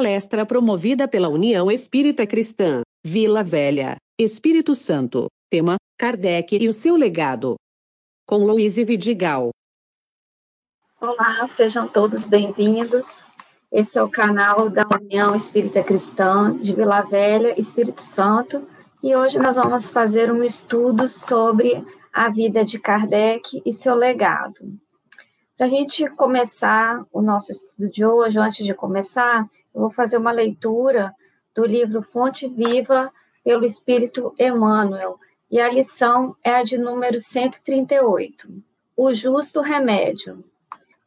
[0.00, 5.26] Palestra promovida pela União Espírita Cristã, Vila Velha, Espírito Santo.
[5.50, 7.56] Tema: Kardec e o seu legado.
[8.26, 9.50] Com Louise Vidigal.
[10.98, 13.08] Olá, sejam todos bem-vindos.
[13.70, 18.66] Esse é o canal da União Espírita Cristã de Vila Velha, Espírito Santo,
[19.02, 24.60] e hoje nós vamos fazer um estudo sobre a vida de Kardec e seu legado.
[25.58, 30.16] Para a gente começar o nosso estudo de hoje, antes de começar, eu vou fazer
[30.16, 31.14] uma leitura
[31.54, 35.18] do livro Fonte Viva pelo Espírito Emmanuel,
[35.50, 38.48] e a lição é a de número 138.
[38.96, 40.44] O justo remédio.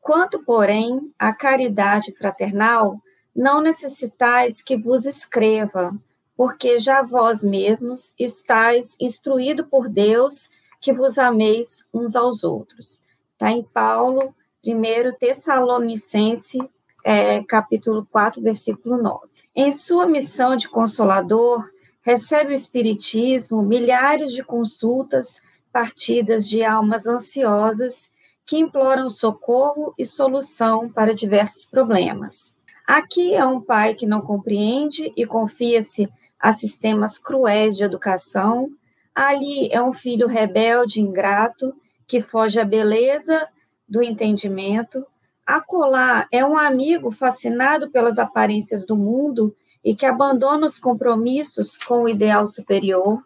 [0.02, 3.00] Quanto, porém, à caridade fraternal,
[3.34, 5.96] não necessitais que vos escreva,
[6.36, 10.50] porque já vós mesmos estáis instruído por Deus
[10.82, 13.02] que vos ameis uns aos outros.
[13.32, 16.60] Está em Paulo, 1 Tessalonicense,
[17.04, 19.28] é, capítulo 4, versículo 9.
[19.56, 21.68] Em sua missão de consolador,
[22.02, 25.42] recebe o Espiritismo milhares de consultas
[25.72, 28.12] partidas de almas ansiosas
[28.46, 32.54] que imploram socorro e solução para diversos problemas.
[32.86, 38.70] Aqui é um pai que não compreende e confia-se a sistemas cruéis de educação.
[39.16, 41.74] Ali é um filho rebelde, ingrato,
[42.06, 43.48] que foge à beleza
[43.88, 45.06] do entendimento.
[45.46, 52.04] Acolá é um amigo fascinado pelas aparências do mundo e que abandona os compromissos com
[52.04, 53.22] o ideal superior.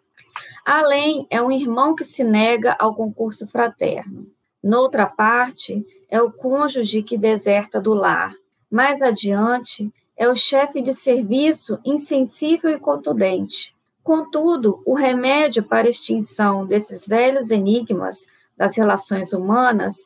[0.64, 4.26] Além, é um irmão que se nega ao concurso fraterno.
[4.62, 8.34] Noutra parte, é o cônjuge que deserta do lar.
[8.70, 13.74] Mais adiante, é o chefe de serviço insensível e contundente.
[14.02, 19.96] Contudo, o remédio para a extinção desses velhos enigmas das relações humanas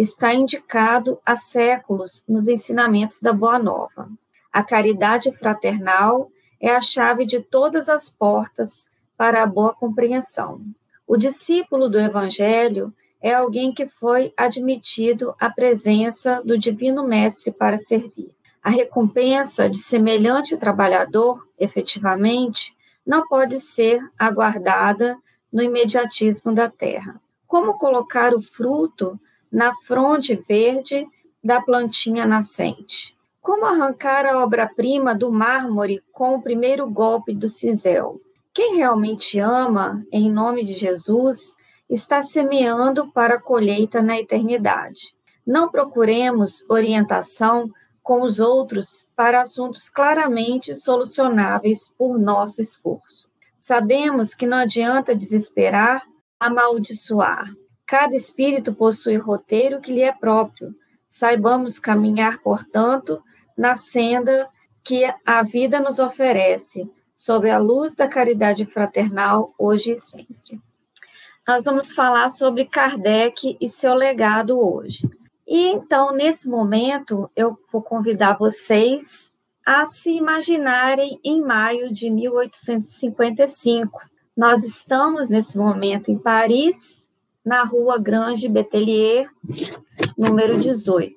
[0.00, 4.08] está indicado há séculos nos ensinamentos da Boa Nova.
[4.52, 10.60] A caridade fraternal é a chave de todas as portas para a boa compreensão.
[11.06, 17.76] O discípulo do Evangelho é alguém que foi admitido à presença do Divino Mestre para
[17.76, 18.30] servir.
[18.62, 22.72] A recompensa de semelhante trabalhador, efetivamente,
[23.04, 25.16] não pode ser aguardada
[25.52, 27.20] no imediatismo da terra.
[27.46, 29.18] Como colocar o fruto
[29.50, 31.06] na fronte verde
[31.42, 33.16] da plantinha nascente?
[33.40, 38.20] Como arrancar a obra-prima do mármore com o primeiro golpe do cinzel?
[38.52, 41.54] Quem realmente ama, em nome de Jesus,
[41.88, 45.00] está semeando para a colheita na eternidade.
[45.46, 47.70] Não procuremos orientação
[48.02, 53.30] com os outros para assuntos claramente solucionáveis por nosso esforço.
[53.60, 56.02] Sabemos que não adianta desesperar,
[56.40, 57.52] amaldiçoar.
[57.88, 60.74] Cada espírito possui roteiro que lhe é próprio.
[61.08, 63.22] Saibamos caminhar, portanto,
[63.56, 64.46] na senda
[64.84, 70.60] que a vida nos oferece, sob a luz da caridade fraternal, hoje e sempre.
[71.46, 75.08] Nós vamos falar sobre Kardec e seu legado hoje.
[75.46, 79.32] E então, nesse momento, eu vou convidar vocês
[79.64, 83.98] a se imaginarem em maio de 1855.
[84.36, 87.07] Nós estamos nesse momento em Paris,
[87.48, 89.26] na rua Grange Betelier,
[90.18, 91.16] número 18.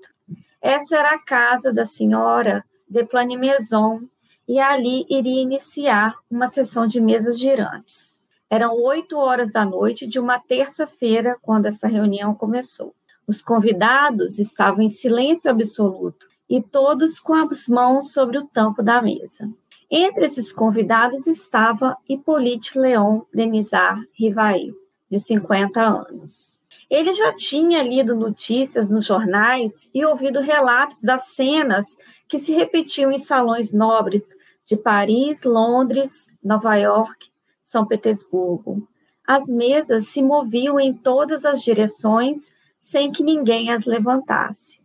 [0.62, 4.00] Essa era a casa da senhora de Planimaison
[4.47, 8.16] e ali iria iniciar uma sessão de mesas girantes.
[8.50, 12.96] Eram oito horas da noite de uma terça-feira quando essa reunião começou.
[13.28, 19.02] Os convidados estavam em silêncio absoluto e todos com as mãos sobre o tampo da
[19.02, 19.50] mesa.
[19.90, 24.81] Entre esses convidados estava Hippolyte Leon Denisard Rivail,
[25.12, 26.58] de 50 anos.
[26.90, 31.86] Ele já tinha lido notícias nos jornais e ouvido relatos das cenas
[32.28, 34.36] que se repetiam em salões nobres
[34.66, 37.28] de Paris, Londres, Nova York,
[37.64, 38.88] São Petersburgo.
[39.28, 44.82] As mesas se moviam em todas as direções sem que ninguém as levantasse.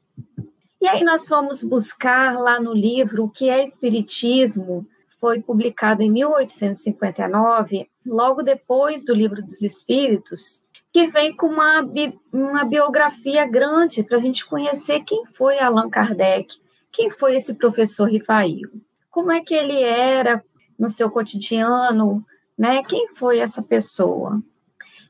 [0.80, 4.86] E aí nós fomos buscar lá no livro O que é Espiritismo,
[5.26, 10.60] foi publicado em 1859, logo depois do Livro dos Espíritos,
[10.92, 11.84] que vem com uma,
[12.32, 16.54] uma biografia grande para a gente conhecer quem foi Allan Kardec,
[16.92, 18.70] quem foi esse professor Rifail,
[19.10, 20.44] como é que ele era
[20.78, 22.24] no seu cotidiano,
[22.56, 22.84] né?
[22.84, 24.40] Quem foi essa pessoa?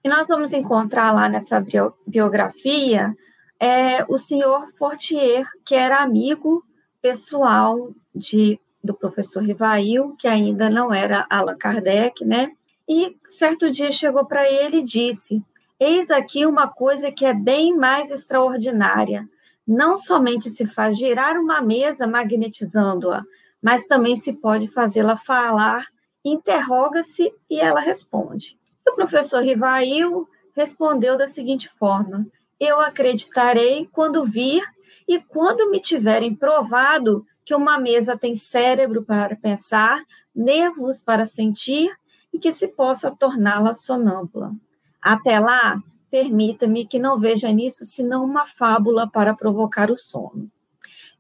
[0.02, 1.62] E nós vamos encontrar lá nessa
[2.06, 3.14] biografia
[3.60, 6.64] é, o senhor Fortier, que era amigo
[7.02, 12.53] pessoal de, do professor Rivail, que ainda não era Allan Kardec, né?
[12.88, 15.43] E certo dia chegou para ele e disse:
[15.79, 19.29] Eis aqui uma coisa que é bem mais extraordinária.
[19.67, 23.25] Não somente se faz girar uma mesa magnetizando-a,
[23.61, 25.87] mas também se pode fazê-la falar,
[26.25, 28.56] interroga-se e ela responde.
[28.88, 32.27] O professor Rivail respondeu da seguinte forma:
[32.61, 34.62] Eu acreditarei quando vir
[35.09, 40.02] e quando me tiverem provado que uma mesa tem cérebro para pensar,
[40.34, 41.88] nervos para sentir
[42.34, 44.52] e que se possa torná-la sonâmbula.
[45.00, 50.50] Até lá, permita-me que não veja nisso senão uma fábula para provocar o sono.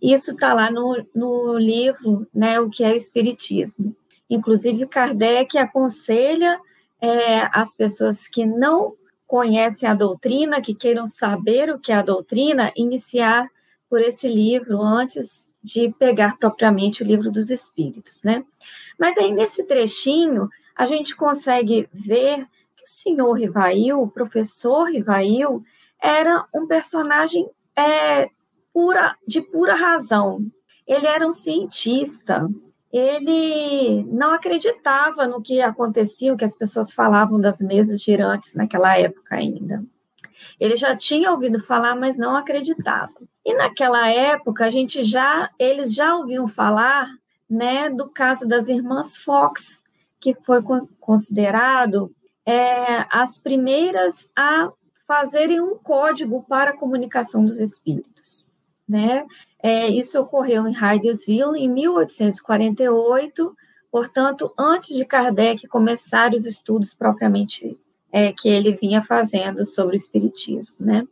[0.02, 3.94] Isso está lá no, no livro, né, O que é o Espiritismo.
[4.28, 6.60] Inclusive, Kardec aconselha
[7.00, 8.94] é, as pessoas que não
[9.28, 13.48] conhecem a doutrina, que queiram saber o que é a doutrina, iniciar
[13.88, 18.44] por esse livro antes de pegar propriamente o livro dos Espíritos, né?
[18.96, 22.46] Mas aí nesse trechinho a gente consegue ver
[22.76, 25.64] que o senhor Rivail, o professor Rivail,
[26.00, 28.28] era um personagem é,
[28.72, 30.40] pura, de pura razão.
[30.86, 32.48] Ele era um cientista,
[32.92, 38.96] ele não acreditava no que acontecia, o que as pessoas falavam das mesas girantes naquela
[38.96, 39.82] época ainda.
[40.60, 43.12] Ele já tinha ouvido falar, mas não acreditava.
[43.46, 47.08] E naquela época, a gente já, eles já ouviam falar,
[47.48, 49.82] né, do caso das irmãs Fox,
[50.20, 50.60] que foi
[51.00, 52.12] considerado
[52.44, 54.70] é, as primeiras a
[55.06, 58.46] fazerem um código para a comunicação dos espíritos
[58.88, 59.26] né?
[59.62, 63.56] É, isso ocorreu em Hydesville em 1848,
[63.90, 67.76] portanto, antes de Kardec começar os estudos propriamente
[68.12, 71.06] é, que ele vinha fazendo sobre o espiritismo, né?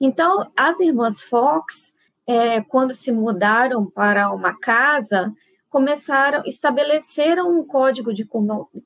[0.00, 1.92] Então, as irmãs Fox,
[2.26, 5.32] é, quando se mudaram para uma casa,
[5.68, 8.28] começaram, estabeleceram um código de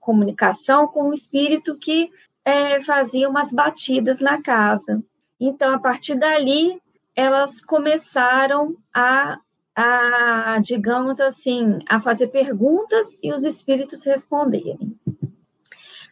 [0.01, 2.11] comunicação com um espírito que
[2.45, 5.03] é, fazia umas batidas na casa.
[5.39, 6.81] Então, a partir dali,
[7.15, 9.39] elas começaram a,
[9.77, 14.97] a, digamos assim, a fazer perguntas e os espíritos responderem.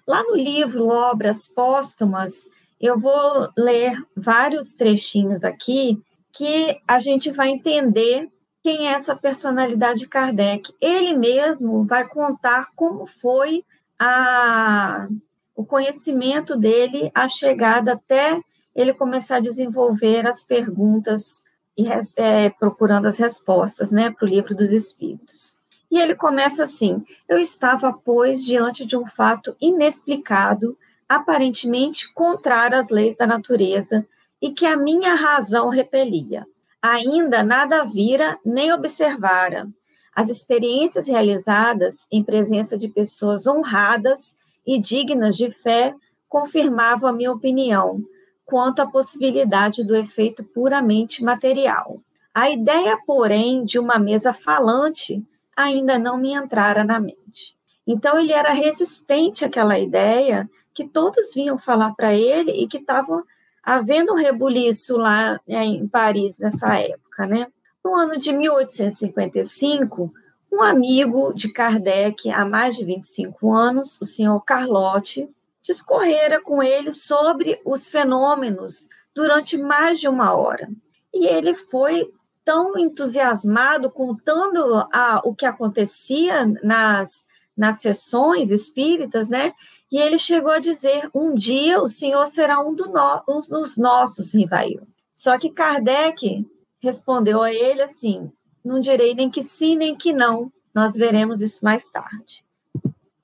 [0.06, 2.49] Lá no livro Obras Póstumas,
[2.81, 6.00] eu vou ler vários trechinhos aqui
[6.32, 8.29] que a gente vai entender
[8.62, 10.73] quem é essa personalidade de Kardec.
[10.81, 13.65] Ele mesmo vai contar como foi
[13.99, 15.09] a,
[15.55, 18.41] o conhecimento dele, a chegada até
[18.75, 21.43] ele começar a desenvolver as perguntas
[21.77, 21.87] e
[22.17, 25.56] é, procurando as respostas né, para o livro dos Espíritos.
[25.91, 30.79] E ele começa assim: Eu estava, pois, diante de um fato inexplicado,
[31.11, 34.07] aparentemente contrário às leis da natureza,
[34.41, 36.47] e que a minha razão repelia.
[36.81, 39.69] Ainda nada vira nem observara.
[40.15, 45.97] As experiências realizadas em presença de pessoas honradas e dignas de fé
[46.29, 48.01] confirmavam a minha opinião,
[48.47, 52.01] quanto à possibilidade do efeito puramente material.
[52.33, 55.21] A ideia, porém, de uma mesa falante
[55.56, 57.56] ainda não me entrara na mente.
[57.85, 60.49] Então, ele era resistente àquela ideia
[60.81, 63.23] que todos vinham falar para ele e que estava
[63.62, 67.47] havendo um rebuliço lá né, em Paris nessa época, né?
[67.85, 70.11] No ano de 1855,
[70.50, 75.29] um amigo de Kardec há mais de 25 anos, o senhor Carlotti,
[75.62, 80.67] discorrera com ele sobre os fenômenos durante mais de uma hora.
[81.12, 82.11] E ele foi
[82.43, 87.23] tão entusiasmado contando a, o que acontecia nas,
[87.55, 89.53] nas sessões espíritas, né?
[89.91, 93.77] E ele chegou a dizer: um dia o senhor será um, do no, um dos
[93.77, 94.87] nossos, Rivail.
[95.13, 96.47] Só que Kardec
[96.81, 98.31] respondeu a ele assim:
[98.65, 102.44] não direi nem que sim, nem que não, nós veremos isso mais tarde.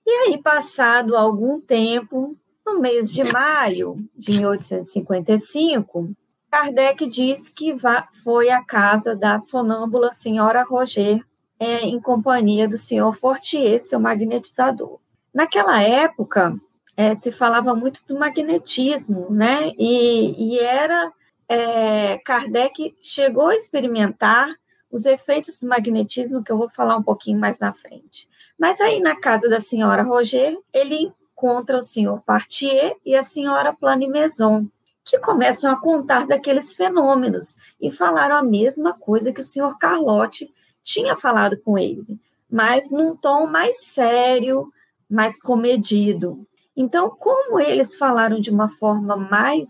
[0.04, 6.10] E aí, passado algum tempo, no mês de maio de 1855,
[6.50, 7.76] Kardec diz que
[8.22, 11.24] foi à casa da sonâmbula senhora Roger,
[11.58, 14.98] é, em companhia do senhor Fortier, seu magnetizador.
[15.36, 16.58] Naquela época,
[16.96, 19.70] é, se falava muito do magnetismo, né?
[19.76, 21.12] E, e era
[21.46, 24.48] é, Kardec chegou a experimentar
[24.90, 28.26] os efeitos do magnetismo, que eu vou falar um pouquinho mais na frente.
[28.58, 33.74] Mas aí, na casa da senhora Roger, ele encontra o senhor Partier e a senhora
[33.74, 34.66] Planimaison,
[35.04, 40.50] que começam a contar daqueles fenômenos e falaram a mesma coisa que o senhor Carlotti
[40.82, 42.06] tinha falado com ele,
[42.50, 44.72] mas num tom mais sério,
[45.08, 46.46] mais comedido.
[46.76, 49.68] Então, como eles falaram de uma forma mais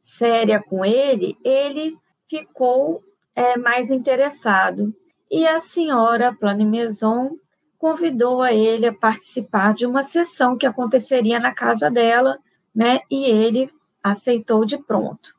[0.00, 1.96] séria com ele, ele
[2.28, 3.02] ficou
[3.34, 4.94] é, mais interessado.
[5.30, 7.36] E a senhora Planimaison
[7.78, 12.38] convidou a ele a participar de uma sessão que aconteceria na casa dela,
[12.74, 13.00] né?
[13.10, 13.70] E ele
[14.02, 15.36] aceitou de pronto.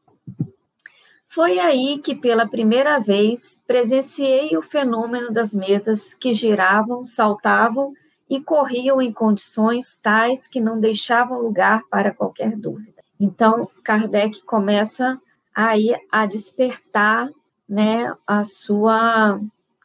[1.28, 7.94] Foi aí que, pela primeira vez, presenciei o fenômeno das mesas que giravam, saltavam
[8.30, 13.02] e corriam em condições tais que não deixavam lugar para qualquer dúvida.
[13.20, 15.20] Então, Kardec começa
[15.54, 17.30] aí a despertar,
[17.68, 19.40] né, a sua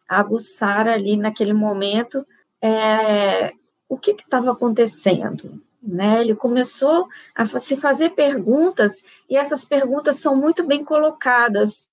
[0.09, 2.25] aguçar ali naquele momento
[2.63, 3.53] é,
[3.89, 6.21] o que estava acontecendo, né?
[6.21, 8.93] Ele começou a se fazer perguntas
[9.29, 11.85] e essas perguntas são muito bem colocadas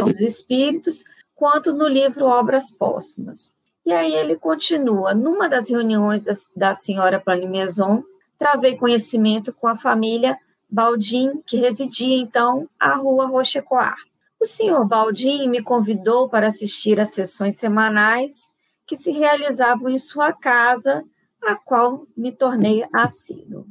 [0.00, 3.56] nos espíritos quanto no livro Obras Póstumas.
[3.84, 5.14] E aí ele continua.
[5.14, 8.04] Numa das reuniões da, da senhora Planimaison,
[8.38, 10.38] travei conhecimento com a família
[10.70, 13.96] Baldim, que residia então à rua Rochecoar.
[14.40, 18.50] O senhor Baldim me convidou para assistir às sessões semanais
[18.86, 21.04] que se realizavam em sua casa
[21.44, 23.66] a qual me tornei assíduo.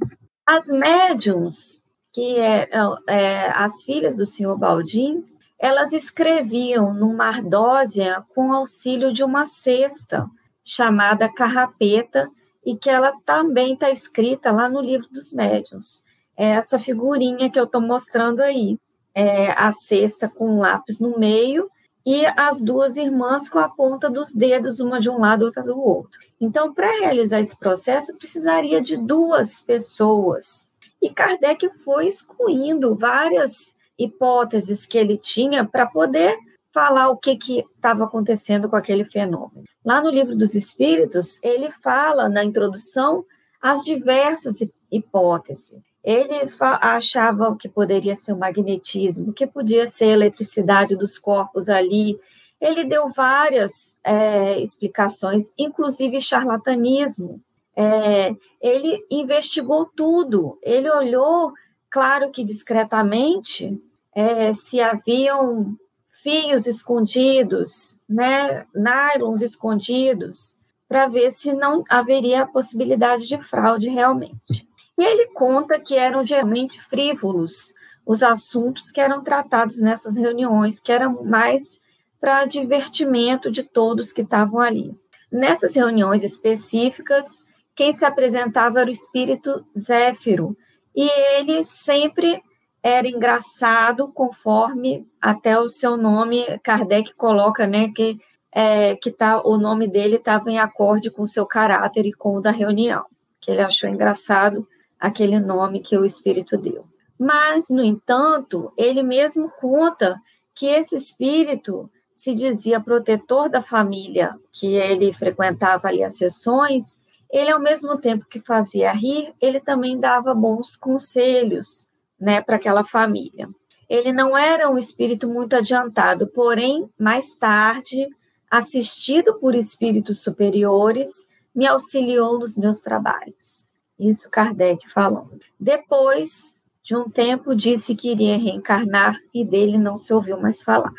[0.46, 1.82] As médiums,
[2.13, 2.70] que é,
[3.08, 5.25] é, as filhas do senhor Baldim,
[5.62, 10.25] elas escreviam numa ardósia com auxílio de uma cesta
[10.63, 12.27] chamada carrapeta
[12.65, 16.03] e que ela também está escrita lá no livro dos médiuns.
[16.36, 18.80] É essa figurinha que eu estou mostrando aí,
[19.13, 21.70] é a cesta com um lápis no meio
[22.03, 25.80] e as duas irmãs com a ponta dos dedos, uma de um lado, outra do
[25.80, 26.20] outro.
[26.39, 30.68] Então, para realizar esse processo, precisaria de duas pessoas.
[31.00, 36.38] E Kardec foi excluindo várias hipóteses que ele tinha para poder
[36.72, 39.63] falar o que estava acontecendo com aquele fenômeno.
[39.84, 43.25] Lá no livro dos Espíritos, ele fala na introdução
[43.62, 44.60] as diversas
[44.91, 45.79] hipóteses.
[46.03, 52.20] Ele achava que poderia ser o magnetismo, que podia ser a eletricidade dos corpos ali.
[52.60, 57.39] Ele deu várias é, explicações, inclusive charlatanismo.
[57.75, 60.58] É, ele investigou tudo.
[60.63, 61.53] Ele olhou,
[61.89, 63.79] claro que discretamente,
[64.15, 65.75] é, se haviam
[66.22, 70.56] fios escondidos, né, nylons escondidos,
[70.88, 74.68] para ver se não haveria a possibilidade de fraude realmente.
[74.98, 77.74] E ele conta que eram geralmente frívolos
[78.06, 81.80] os assuntos que eram tratados nessas reuniões, que eram mais
[82.20, 84.94] para divertimento de todos que estavam ali.
[85.32, 87.41] Nessas reuniões específicas,
[87.74, 90.58] quem se apresentava era o espírito Zéfiro,
[90.96, 92.44] e ele sempre
[92.84, 98.18] era engraçado, conforme até o seu nome, Kardec coloca, né, que,
[98.52, 102.36] é, que tá, o nome dele estava em acorde com o seu caráter e com
[102.36, 103.06] o da reunião,
[103.40, 104.68] que ele achou engraçado
[105.00, 106.86] aquele nome que o Espírito deu.
[107.20, 110.20] Mas, no entanto, ele mesmo conta
[110.56, 117.00] que esse Espírito se dizia protetor da família, que ele frequentava ali as sessões,
[117.32, 121.88] ele, ao mesmo tempo que fazia rir, ele também dava bons conselhos
[122.22, 123.50] né, para aquela família.
[123.90, 128.08] Ele não era um espírito muito adiantado, porém, mais tarde,
[128.50, 133.70] assistido por espíritos superiores, me auxiliou nos meus trabalhos.
[134.00, 135.40] Isso Kardec falando.
[135.60, 140.94] Depois de um tempo, disse que iria reencarnar e dele não se ouviu mais falar.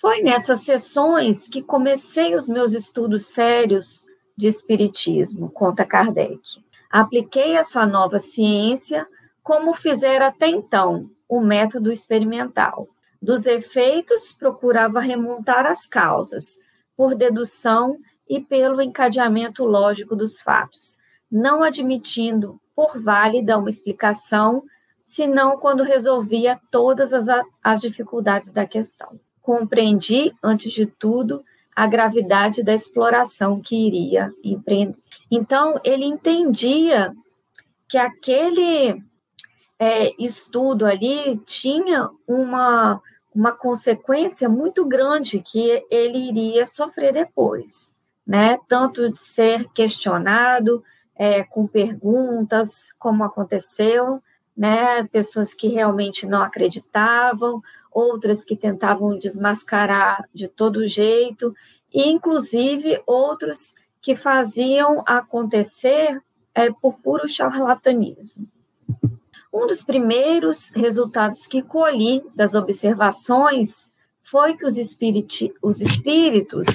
[0.00, 4.04] Foi nessas sessões que comecei os meus estudos sérios
[4.36, 6.40] de espiritismo, conta Kardec.
[6.90, 9.06] Apliquei essa nova ciência
[9.42, 12.88] como fizera até então o método experimental.
[13.22, 16.58] Dos efeitos, procurava remontar as causas,
[16.96, 20.98] por dedução e pelo encadeamento lógico dos fatos,
[21.30, 24.62] não admitindo por válida uma explicação,
[25.04, 27.26] senão quando resolvia todas as,
[27.62, 29.18] as dificuldades da questão.
[29.42, 31.44] Compreendi, antes de tudo,
[31.74, 34.96] a gravidade da exploração que iria empreender.
[35.30, 37.14] Então, ele entendia
[37.88, 39.02] que aquele
[39.80, 43.00] é, estudo ali tinha uma,
[43.34, 47.96] uma consequência muito grande que ele iria sofrer depois,
[48.26, 48.58] né?
[48.68, 50.84] Tanto de ser questionado,
[51.16, 54.22] é, com perguntas, como aconteceu,
[54.54, 55.02] né?
[55.04, 61.54] Pessoas que realmente não acreditavam, outras que tentavam desmascarar de todo jeito,
[61.90, 66.22] e inclusive outros que faziam acontecer
[66.54, 68.46] é, por puro charlatanismo.
[69.52, 73.90] Um dos primeiros resultados que colhi das observações
[74.22, 76.66] foi que os, espíriti, os espíritos,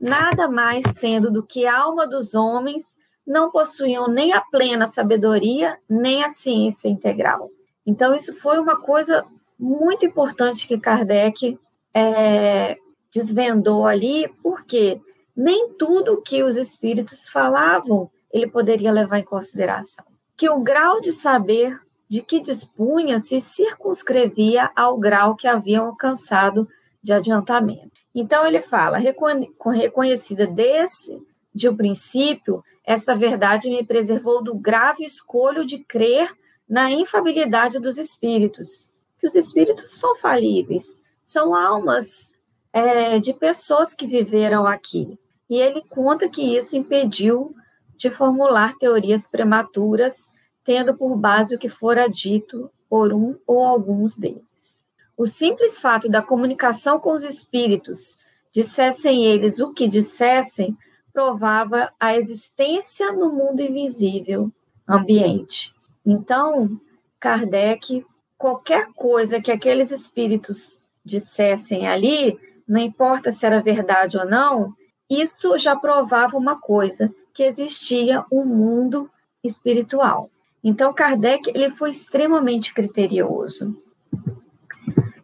[0.00, 2.96] nada mais sendo do que alma dos homens,
[3.26, 7.50] não possuíam nem a plena sabedoria, nem a ciência integral.
[7.84, 9.24] Então, isso foi uma coisa
[9.58, 11.58] muito importante que Kardec
[11.92, 12.76] é,
[13.12, 15.00] desvendou ali, porque
[15.36, 20.04] nem tudo que os espíritos falavam ele poderia levar em consideração.
[20.36, 21.78] Que o grau de saber
[22.10, 26.68] de que dispunha se circunscrevia ao grau que haviam alcançado
[27.00, 27.92] de adiantamento.
[28.12, 31.24] Então ele fala, reconhecida desse
[31.54, 36.28] de um princípio, esta verdade me preservou do grave escolho de crer
[36.68, 42.32] na infabilidade dos espíritos, que os espíritos são falíveis, são almas
[42.72, 45.16] é, de pessoas que viveram aqui.
[45.48, 47.54] E ele conta que isso impediu
[47.96, 50.29] de formular teorias prematuras,
[50.64, 54.86] tendo por base o que fora dito por um ou alguns deles.
[55.16, 58.16] O simples fato da comunicação com os espíritos,
[58.52, 60.76] dissessem eles o que dissessem,
[61.12, 64.50] provava a existência no mundo invisível
[64.88, 65.72] ambiente.
[66.04, 66.80] Então,
[67.18, 68.04] Kardec,
[68.38, 74.74] qualquer coisa que aqueles espíritos dissessem ali, não importa se era verdade ou não,
[75.08, 79.10] isso já provava uma coisa, que existia um mundo
[79.42, 80.30] espiritual.
[80.62, 83.76] Então, Kardec ele foi extremamente criterioso.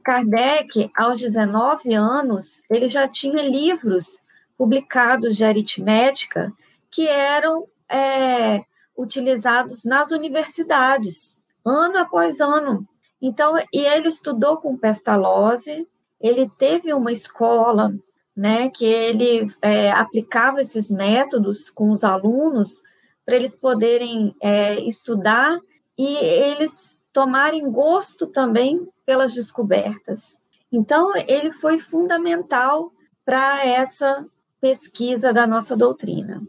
[0.02, 4.18] Kardec, aos 19 anos, ele já tinha livros
[4.56, 6.52] publicados de aritmética
[6.90, 8.64] que eram é,
[8.96, 12.86] utilizados nas universidades, ano após ano.
[13.20, 15.86] Então, e ele estudou com Pestalozzi,
[16.20, 17.92] ele teve uma escola,
[18.34, 22.82] né, que ele é, aplicava esses métodos com os alunos
[23.26, 25.58] para eles poderem é, estudar
[25.98, 30.38] e eles tomarem gosto também pelas descobertas.
[30.70, 32.92] Então, ele foi fundamental
[33.24, 34.24] para essa
[34.60, 36.42] pesquisa da nossa doutrina.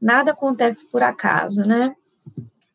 [0.00, 1.94] Nada acontece por acaso, né?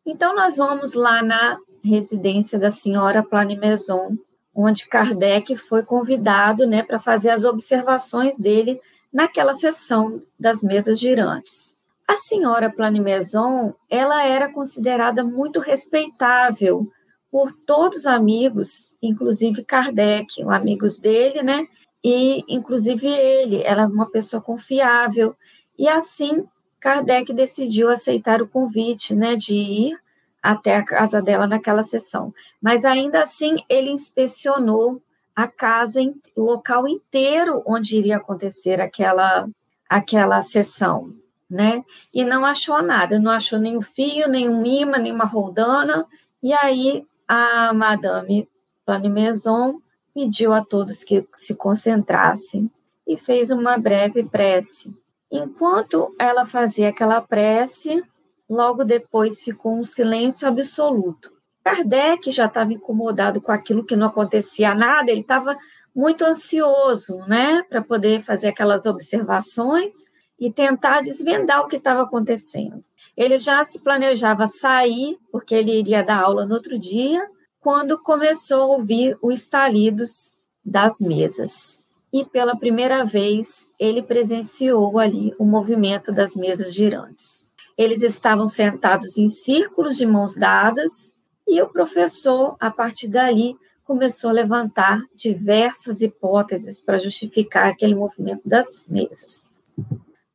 [0.05, 4.17] Então, nós vamos lá na residência da senhora Planimaison,
[4.53, 8.79] onde Kardec foi convidado né, para fazer as observações dele
[9.11, 11.75] naquela sessão das mesas girantes.
[12.09, 16.91] A senhora Planimaison, ela era considerada muito respeitável
[17.29, 21.67] por todos os amigos, inclusive Kardec, os amigos dele, né?
[22.03, 25.35] E inclusive ele, ela é uma pessoa confiável.
[25.77, 26.45] E assim,
[26.79, 29.95] Kardec decidiu aceitar o convite, né, de ir
[30.41, 32.33] até a casa dela naquela sessão.
[32.59, 34.99] Mas ainda assim, ele inspecionou
[35.35, 36.01] a casa,
[36.35, 39.47] o local inteiro onde iria acontecer aquela
[39.87, 41.13] aquela sessão,
[41.49, 41.83] né?
[42.13, 46.05] E não achou nada, não achou nenhum fio, nenhum imã, nenhuma roldana.
[46.41, 48.47] E aí a Madame
[48.85, 49.79] Planimaison
[50.13, 52.69] pediu a todos que se concentrassem
[53.07, 54.93] e fez uma breve prece.
[55.31, 58.03] Enquanto ela fazia aquela prece,
[58.49, 61.31] logo depois ficou um silêncio absoluto.
[61.63, 65.55] Kardec já estava incomodado com aquilo que não acontecia nada, ele estava
[65.95, 70.08] muito ansioso, né, para poder fazer aquelas observações
[70.39, 72.83] e tentar desvendar o que estava acontecendo.
[73.15, 77.27] Ele já se planejava sair, porque ele iria dar aula no outro dia,
[77.59, 81.79] quando começou a ouvir os estalidos das mesas.
[82.11, 87.45] E pela primeira vez ele presenciou ali o movimento das mesas girantes.
[87.77, 91.13] Eles estavam sentados em círculos de mãos dadas
[91.47, 98.47] e o professor, a partir dali, começou a levantar diversas hipóteses para justificar aquele movimento
[98.47, 99.43] das mesas.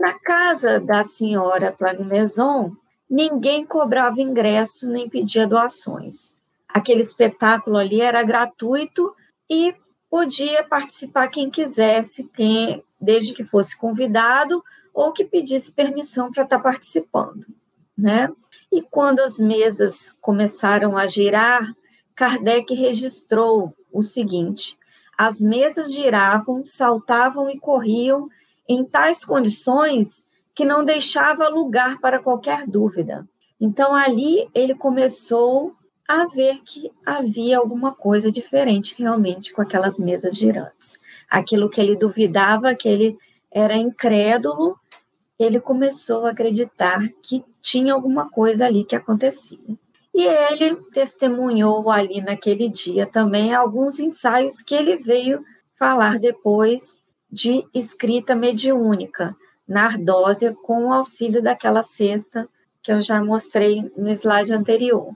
[0.04, 2.76] Na casa da senhora Plagmaison,
[3.08, 6.38] ninguém cobrava ingresso nem pedia doações.
[6.68, 9.16] Aquele espetáculo ali era gratuito
[9.48, 9.74] e
[10.10, 14.62] podia participar quem quisesse, quem, desde que fosse convidado
[14.92, 17.46] ou que pedisse permissão para estar participando,
[17.96, 18.30] né?
[18.70, 21.74] E quando as mesas começaram a girar,
[22.14, 24.76] Kardec registrou o seguinte:
[25.16, 28.28] as mesas giravam, saltavam e corriam
[28.68, 30.24] em tais condições
[30.54, 33.26] que não deixava lugar para qualquer dúvida.
[33.60, 35.74] Então, ali ele começou
[36.06, 40.98] a ver que havia alguma coisa diferente realmente com aquelas mesas girantes.
[41.30, 43.18] Aquilo que ele duvidava, que ele
[43.50, 44.78] era incrédulo,
[45.38, 49.58] ele começou a acreditar que tinha alguma coisa ali que acontecia.
[50.14, 55.44] E ele testemunhou ali naquele dia também alguns ensaios que ele veio
[55.76, 57.00] falar depois
[57.34, 62.48] de escrita mediúnica, na ardósia, com o auxílio daquela cesta
[62.80, 65.12] que eu já mostrei no slide anterior.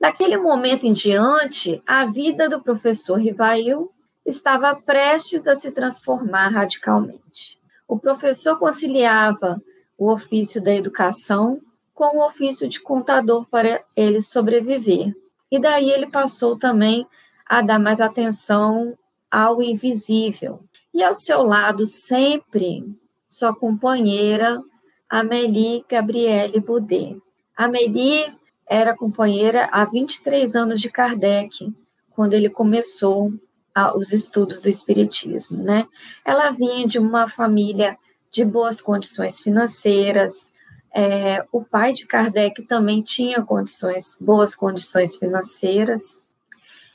[0.00, 3.90] Daquele momento em diante, a vida do professor Rivail
[4.24, 7.58] estava prestes a se transformar radicalmente.
[7.86, 9.60] O professor conciliava
[9.98, 11.60] o ofício da educação
[11.92, 15.14] com o ofício de contador para ele sobreviver.
[15.50, 17.06] E daí ele passou também
[17.46, 18.96] a dar mais atenção
[19.30, 20.60] ao invisível,
[20.92, 22.84] e ao seu lado sempre
[23.28, 24.62] sua companheira
[25.08, 27.16] Amélie Gabriele Boudet.
[27.56, 28.32] Amélie
[28.66, 31.72] era companheira há 23 anos de Kardec,
[32.10, 33.32] quando ele começou
[33.74, 35.62] a, os estudos do Espiritismo.
[35.62, 35.86] Né?
[36.24, 37.98] Ela vinha de uma família
[38.30, 40.52] de boas condições financeiras,
[40.94, 46.18] é, o pai de Kardec também tinha condições, boas condições financeiras,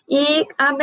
[0.09, 0.73] e a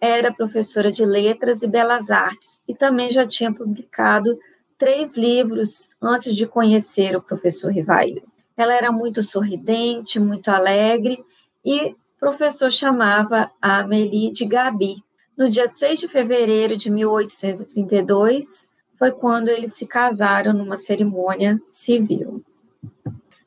[0.00, 4.36] era professora de letras e belas artes e também já tinha publicado
[4.76, 8.22] três livros antes de conhecer o professor Rivail.
[8.56, 11.24] Ela era muito sorridente, muito alegre
[11.64, 14.96] e o professor chamava a Amélie de Gabi.
[15.36, 22.44] No dia 6 de fevereiro de 1832, foi quando eles se casaram numa cerimônia civil.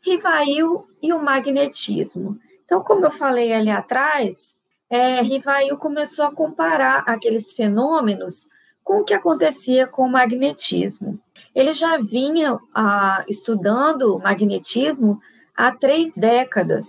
[0.01, 2.39] Rivail e o magnetismo.
[2.65, 4.55] Então, como eu falei ali atrás,
[4.93, 8.47] é, Rivail começou a comparar aqueles fenômenos
[8.83, 11.19] com o que acontecia com o magnetismo.
[11.55, 15.19] Ele já vinha ah, estudando magnetismo
[15.57, 16.85] há três décadas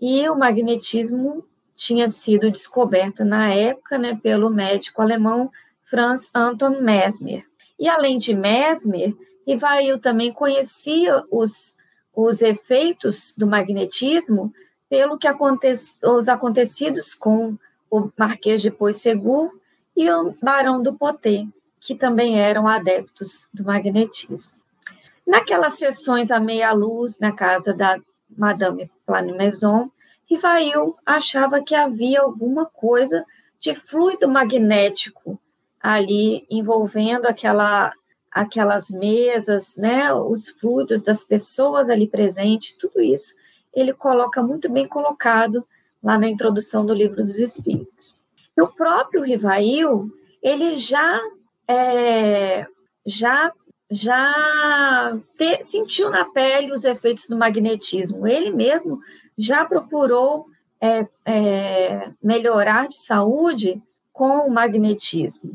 [0.00, 5.50] e o magnetismo tinha sido descoberto na época né, pelo médico alemão
[5.82, 7.44] Franz Anton Mesmer.
[7.80, 9.12] E além de Mesmer,
[9.44, 11.76] Rivail também conhecia os,
[12.14, 14.52] os efeitos do magnetismo
[14.90, 17.56] pelo que acontece, os acontecidos com
[17.88, 19.52] o Marquês de Poissegur
[19.96, 21.46] e o Barão do Poté,
[21.78, 24.52] que também eram adeptos do magnetismo.
[25.24, 28.00] Naquelas sessões à meia luz na casa da
[28.36, 29.88] Madame Planimaison,
[30.28, 33.24] Rivail achava que havia alguma coisa
[33.60, 35.38] de fluido magnético
[35.80, 37.92] ali envolvendo aquela
[38.32, 43.34] aquelas mesas, né, os fluidos das pessoas ali presentes, tudo isso
[43.74, 45.66] ele coloca muito bem colocado
[46.02, 48.24] lá na introdução do livro dos Espíritos.
[48.58, 50.10] O próprio Rivail,
[50.42, 51.20] ele já
[51.68, 52.66] é,
[53.06, 53.52] já
[53.90, 58.26] já te, sentiu na pele os efeitos do magnetismo.
[58.26, 59.00] Ele mesmo
[59.36, 60.46] já procurou
[60.80, 65.50] é, é, melhorar de saúde com o magnetismo.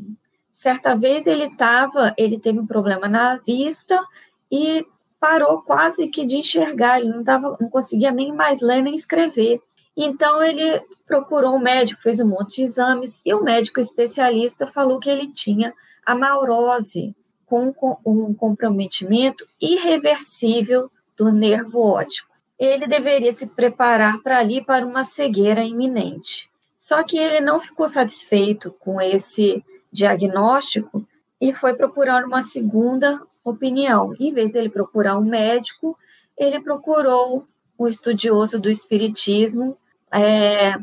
[0.52, 4.02] Certa vez ele estava, ele teve um problema na vista
[4.50, 4.86] e
[5.20, 9.60] parou quase que de enxergar, ele não, tava, não conseguia nem mais ler nem escrever.
[9.96, 15.00] Então ele procurou um médico, fez um monte de exames, e o médico especialista falou
[15.00, 15.72] que ele tinha
[16.04, 17.14] a maurose,
[17.46, 17.72] com
[18.04, 22.28] um comprometimento irreversível do nervo óptico.
[22.58, 26.50] Ele deveria se preparar para ali para uma cegueira iminente.
[26.76, 31.06] Só que ele não ficou satisfeito com esse diagnóstico
[31.40, 34.14] e foi procurar uma segunda opinião.
[34.18, 35.96] Em vez dele procurar um médico,
[36.36, 37.46] ele procurou
[37.78, 39.76] um estudioso do espiritismo,
[40.12, 40.74] é,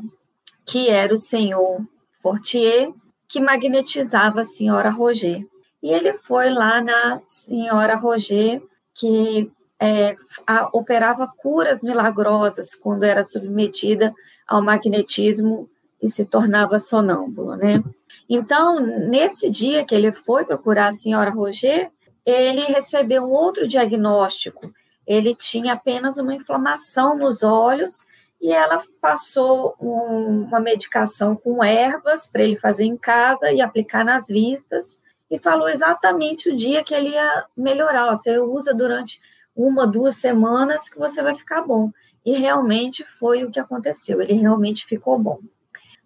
[0.66, 1.82] que era o senhor
[2.22, 2.92] Fortier,
[3.28, 5.46] que magnetizava a senhora Roger.
[5.82, 8.62] E ele foi lá na senhora Roger,
[8.94, 10.16] que é,
[10.48, 14.14] a, operava curas milagrosas quando era submetida
[14.48, 15.70] ao magnetismo
[16.02, 17.84] e se tornava sonâmbulo, né?
[18.30, 21.90] Então, nesse dia que ele foi procurar a senhora Roger,
[22.26, 24.74] ele recebeu outro diagnóstico.
[25.06, 28.06] Ele tinha apenas uma inflamação nos olhos
[28.42, 34.04] e ela passou um, uma medicação com ervas para ele fazer em casa e aplicar
[34.04, 34.98] nas vistas
[35.30, 38.10] e falou exatamente o dia que ele ia melhorar.
[38.10, 39.20] Você usa durante
[39.56, 41.92] uma, duas semanas que você vai ficar bom.
[42.26, 44.22] E realmente foi o que aconteceu.
[44.22, 45.40] Ele realmente ficou bom.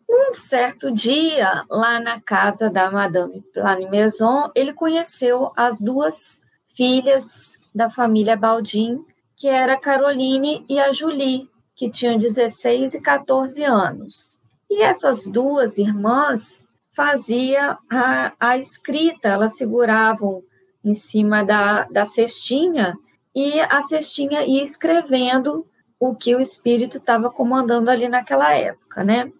[0.10, 6.42] Um certo dia, lá na casa da Madame Planimaison, ele conheceu as duas
[6.76, 9.04] filhas da família Baldin,
[9.36, 14.40] que era a Caroline e a Julie, que tinham 16 e 14 anos.
[14.70, 20.42] E essas duas irmãs faziam a, a escrita, elas seguravam
[20.84, 22.98] em cima da, da cestinha
[23.36, 25.68] e a cestinha ia escrevendo
[26.00, 29.32] o que o espírito estava comandando ali naquela época, né?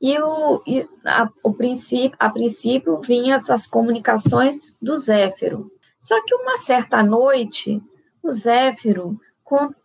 [0.00, 5.70] E, o, e a, o princípio, a princípio vinham essas comunicações do Zéfiro.
[6.00, 7.82] Só que uma certa noite,
[8.22, 9.18] o Zéfiro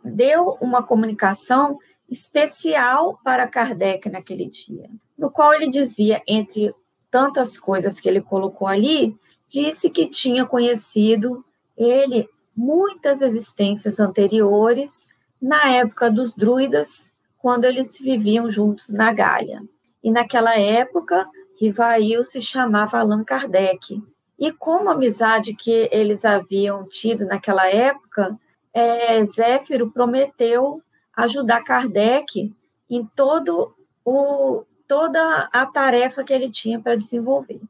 [0.03, 6.75] deu uma comunicação especial para Kardec naquele dia, no qual ele dizia, entre
[7.09, 11.43] tantas coisas que ele colocou ali, disse que tinha conhecido
[11.77, 15.07] ele muitas existências anteriores,
[15.41, 19.61] na época dos druidas, quando eles viviam juntos na Gália.
[20.03, 21.27] E naquela época,
[21.59, 24.01] Rivail se chamava Allan Kardec.
[24.37, 28.37] E como a amizade que eles haviam tido naquela época,
[28.73, 30.81] é, Zéfiro prometeu
[31.15, 32.53] ajudar Kardec
[32.89, 37.61] em todo o, toda a tarefa que ele tinha para desenvolver.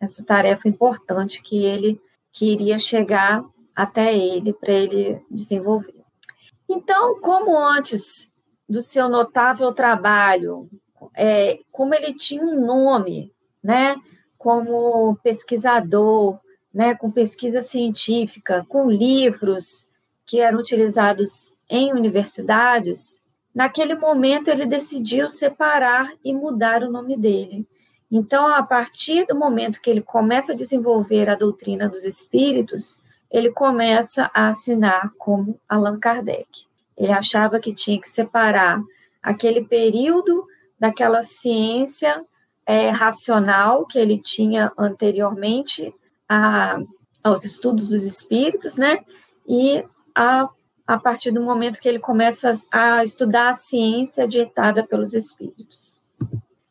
[0.00, 2.00] Essa tarefa importante que ele
[2.32, 5.94] queria chegar até ele para ele desenvolver.
[6.68, 8.32] Então, como antes
[8.68, 10.68] do seu notável trabalho,
[11.14, 13.96] é, como ele tinha um nome, né,
[14.38, 16.38] como pesquisador,
[16.72, 19.86] né, com pesquisa científica, com livros
[20.26, 23.22] que eram utilizados em universidades,
[23.54, 27.66] naquele momento ele decidiu separar e mudar o nome dele.
[28.10, 32.98] Então, a partir do momento que ele começa a desenvolver a doutrina dos espíritos,
[33.30, 36.66] ele começa a assinar como Allan Kardec.
[36.96, 38.82] Ele achava que tinha que separar
[39.22, 40.46] aquele período
[40.82, 42.24] daquela ciência
[42.66, 45.94] é, racional que ele tinha anteriormente
[46.28, 46.80] a,
[47.22, 48.98] aos estudos dos espíritos, né?
[49.46, 50.48] E a,
[50.84, 56.00] a partir do momento que ele começa a estudar a ciência ditada pelos espíritos.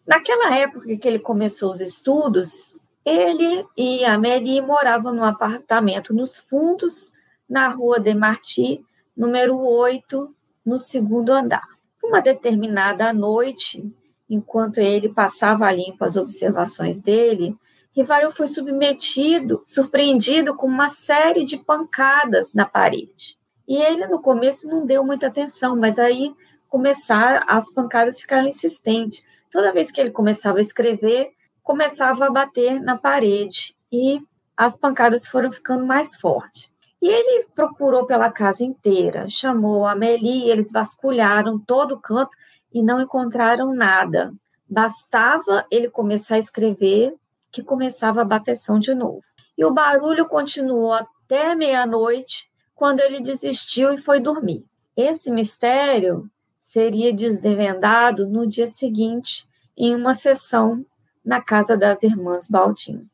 [0.06, 6.38] Naquela época que ele começou os estudos, ele e a Mary moravam num apartamento nos
[6.38, 7.14] fundos,
[7.48, 11.66] na rua de Marti, número 8, no segundo andar.
[12.04, 13.90] Uma determinada noite,
[14.34, 17.56] enquanto ele passava limpo as observações dele,
[17.94, 23.38] Rivail foi submetido, surpreendido com uma série de pancadas na parede.
[23.68, 26.34] E ele, no começo, não deu muita atenção, mas aí
[26.70, 29.22] começaram, as pancadas ficaram insistentes.
[29.52, 34.22] Toda vez que ele começava a escrever, começava a bater na parede e
[34.56, 36.72] as pancadas foram ficando mais fortes.
[37.02, 42.38] E ele procurou pela casa inteira, chamou a Meli, eles vasculharam todo o canto
[42.74, 44.34] e não encontraram nada.
[44.70, 47.14] Bastava ele começar a escrever
[47.52, 49.24] que começava a bateção de novo.
[49.58, 54.66] E o barulho continuou até meia-noite, quando ele desistiu e foi dormir.
[54.96, 56.30] Esse mistério
[56.60, 59.46] seria desvendado no dia seguinte,
[59.78, 60.86] em uma sessão
[61.24, 63.08] na casa das irmãs Baldin.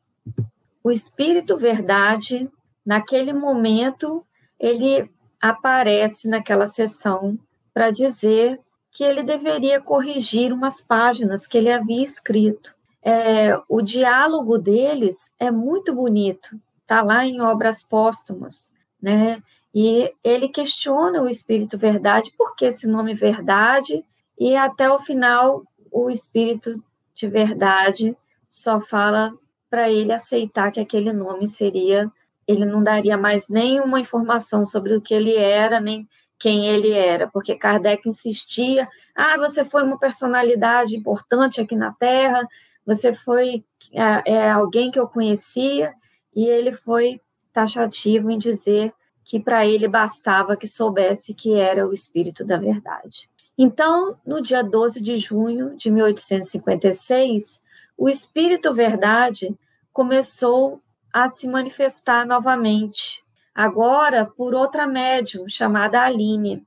[0.82, 2.50] O Espírito Verdade,
[2.84, 4.24] naquele momento,
[4.58, 7.38] ele aparece naquela sessão
[7.74, 8.58] para dizer
[8.98, 12.74] que ele deveria corrigir umas páginas que ele havia escrito.
[13.00, 18.68] É, o diálogo deles é muito bonito, está lá em obras póstumas,
[19.00, 19.40] né?
[19.72, 24.04] E ele questiona o Espírito Verdade, por que esse nome Verdade?
[24.36, 26.82] E até o final, o Espírito
[27.14, 28.16] de Verdade
[28.50, 29.32] só fala
[29.70, 32.10] para ele aceitar que aquele nome seria.
[32.48, 36.04] Ele não daria mais nenhuma informação sobre o que ele era, nem
[36.38, 42.46] quem ele era, porque Kardec insistia: ah, você foi uma personalidade importante aqui na Terra,
[42.86, 45.92] você foi é, é alguém que eu conhecia,
[46.34, 47.20] e ele foi
[47.52, 48.92] taxativo em dizer
[49.24, 53.28] que para ele bastava que soubesse que era o Espírito da Verdade.
[53.58, 57.60] Então, no dia 12 de junho de 1856,
[57.96, 59.58] o Espírito Verdade
[59.92, 60.80] começou
[61.12, 63.24] a se manifestar novamente,
[63.58, 66.64] agora por outra médium chamada Aline.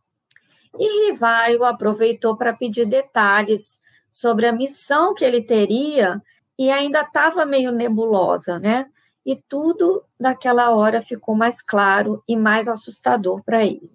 [0.78, 6.22] E Rivaio aproveitou para pedir detalhes sobre a missão que ele teria
[6.60, 8.88] e ainda estava meio nebulosa, né?
[9.26, 13.90] e tudo naquela hora ficou mais claro e mais assustador para ele.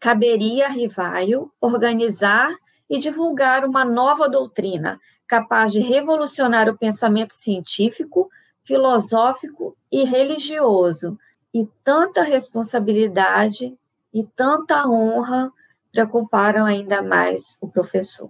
[0.00, 2.48] Caberia a Rivaio organizar
[2.88, 8.30] e divulgar uma nova doutrina capaz de revolucionar o pensamento científico,
[8.64, 11.18] filosófico e religioso,
[11.56, 13.74] e tanta responsabilidade
[14.12, 15.50] e tanta honra
[15.90, 18.28] preocuparam ainda mais o professor.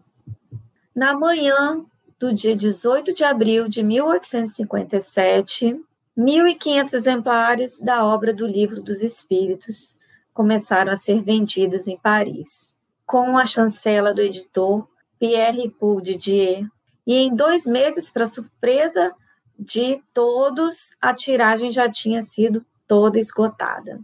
[0.94, 1.84] Na manhã
[2.20, 5.84] do dia 18 de abril de 1857,
[6.16, 9.98] 1.500 exemplares da obra do Livro dos Espíritos
[10.32, 14.86] começaram a ser vendidos em Paris, com a chancela do editor
[15.18, 16.64] Pierre Paul Didier,
[17.04, 19.12] e em dois meses, para surpresa
[19.58, 24.00] de todos, a tiragem já tinha sido toda esgotada.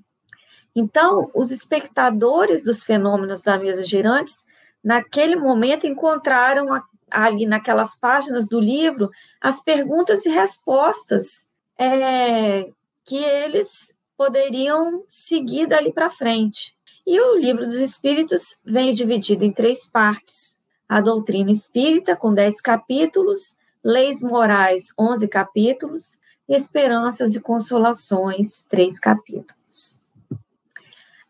[0.75, 4.45] Então, os espectadores dos fenômenos da mesa girantes,
[4.83, 11.45] naquele momento, encontraram ali naquelas páginas do livro as perguntas e respostas
[11.79, 12.71] é,
[13.05, 16.73] que eles poderiam seguir dali para frente.
[17.07, 20.57] E o livro dos Espíritos vem dividido em três partes:
[20.89, 26.17] a doutrina espírita, com dez capítulos, leis morais, onze capítulos,
[26.49, 30.01] esperanças e consolações, três capítulos.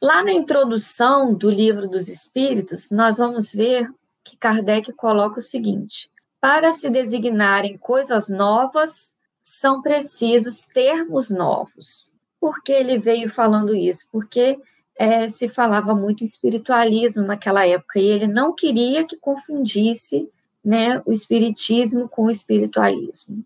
[0.01, 3.89] Lá na introdução do livro dos Espíritos, nós vamos ver
[4.25, 12.13] que Kardec coloca o seguinte: para se designarem coisas novas são precisos termos novos.
[12.41, 14.07] Por que ele veio falando isso?
[14.11, 14.59] Porque
[14.97, 20.29] é, se falava muito em espiritualismo naquela época e ele não queria que confundisse
[20.65, 23.45] né, o espiritismo com o espiritualismo.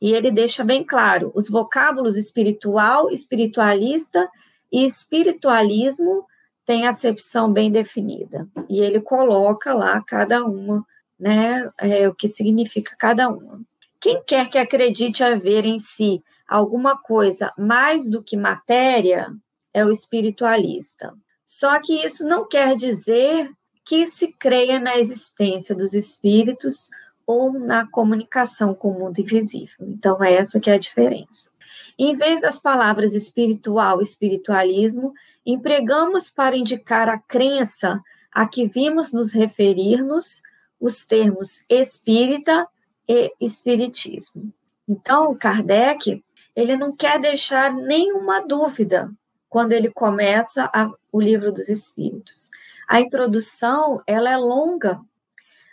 [0.00, 4.28] E ele deixa bem claro: os vocábulos espiritual, espiritualista
[4.72, 6.24] e espiritualismo
[6.64, 8.48] tem acepção bem definida.
[8.68, 10.84] E ele coloca lá cada uma,
[11.18, 13.60] né, é, o que significa cada uma.
[14.00, 19.28] Quem quer que acredite haver em si alguma coisa mais do que matéria
[19.74, 21.12] é o espiritualista.
[21.44, 23.50] Só que isso não quer dizer
[23.84, 26.88] que se creia na existência dos espíritos
[27.30, 29.86] ou na comunicação com o mundo invisível.
[29.86, 31.48] Então, é essa que é a diferença.
[31.96, 35.12] Em vez das palavras espiritual e espiritualismo,
[35.46, 40.42] empregamos para indicar a crença a que vimos nos referir-nos
[40.80, 42.66] os termos espírita
[43.08, 44.52] e espiritismo.
[44.88, 46.24] Então, o Kardec,
[46.56, 49.08] ele não quer deixar nenhuma dúvida
[49.48, 52.50] quando ele começa a, o livro dos Espíritos.
[52.88, 55.00] A introdução, ela é longa,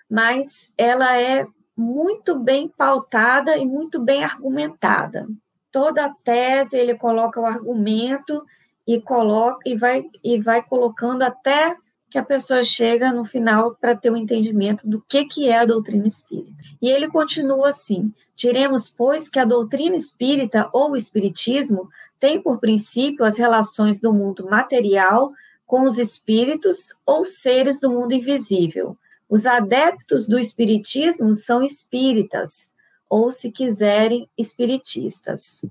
[0.09, 5.27] mas ela é muito bem pautada e muito bem argumentada.
[5.71, 8.43] Toda a tese ele coloca o argumento
[8.85, 11.75] e coloca e vai e vai colocando até
[12.09, 15.59] que a pessoa chega no final para ter o um entendimento do que, que é
[15.59, 16.63] a doutrina espírita.
[16.81, 21.89] E ele continua assim: diremos, pois, que a doutrina espírita ou o espiritismo
[22.19, 25.31] tem por princípio as relações do mundo material
[25.65, 28.97] com os espíritos ou seres do mundo invisível.
[29.29, 32.69] Os adeptos do espiritismo são espíritas,
[33.09, 35.61] ou, se quiserem, espiritistas.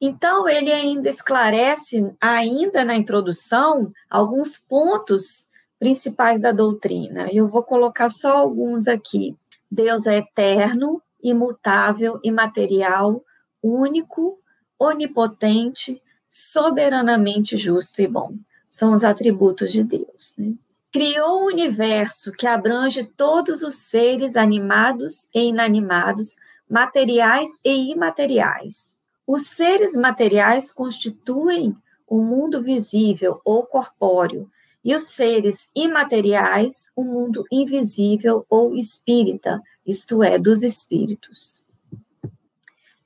[0.00, 5.46] Então, ele ainda esclarece, ainda na introdução, alguns pontos
[5.78, 7.28] principais da doutrina.
[7.32, 9.36] Eu vou colocar só alguns aqui.
[9.70, 13.24] Deus é eterno, imutável, imaterial,
[13.62, 14.38] único,
[14.78, 18.34] onipotente, soberanamente justo e bom.
[18.68, 20.34] São os atributos de Deus.
[20.36, 20.54] Né?
[20.96, 26.34] Criou o universo que abrange todos os seres animados e inanimados,
[26.68, 34.48] materiais e imateriais os seres materiais constituem o mundo visível ou corpóreo,
[34.84, 41.66] e os seres imateriais, o mundo invisível ou espírita, isto é, dos espíritos.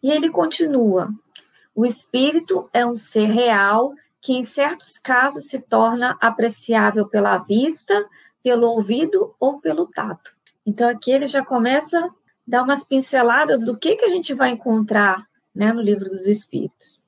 [0.02, 1.08] E ele continua:
[1.74, 8.06] o espírito é um ser real que, em certos casos, se torna apreciável pela vista,
[8.42, 10.32] pelo ouvido ou pelo tato.
[10.64, 12.10] Então, aqui ele já começa a
[12.46, 17.02] dar umas pinceladas do que, que a gente vai encontrar né, no livro dos Espíritos.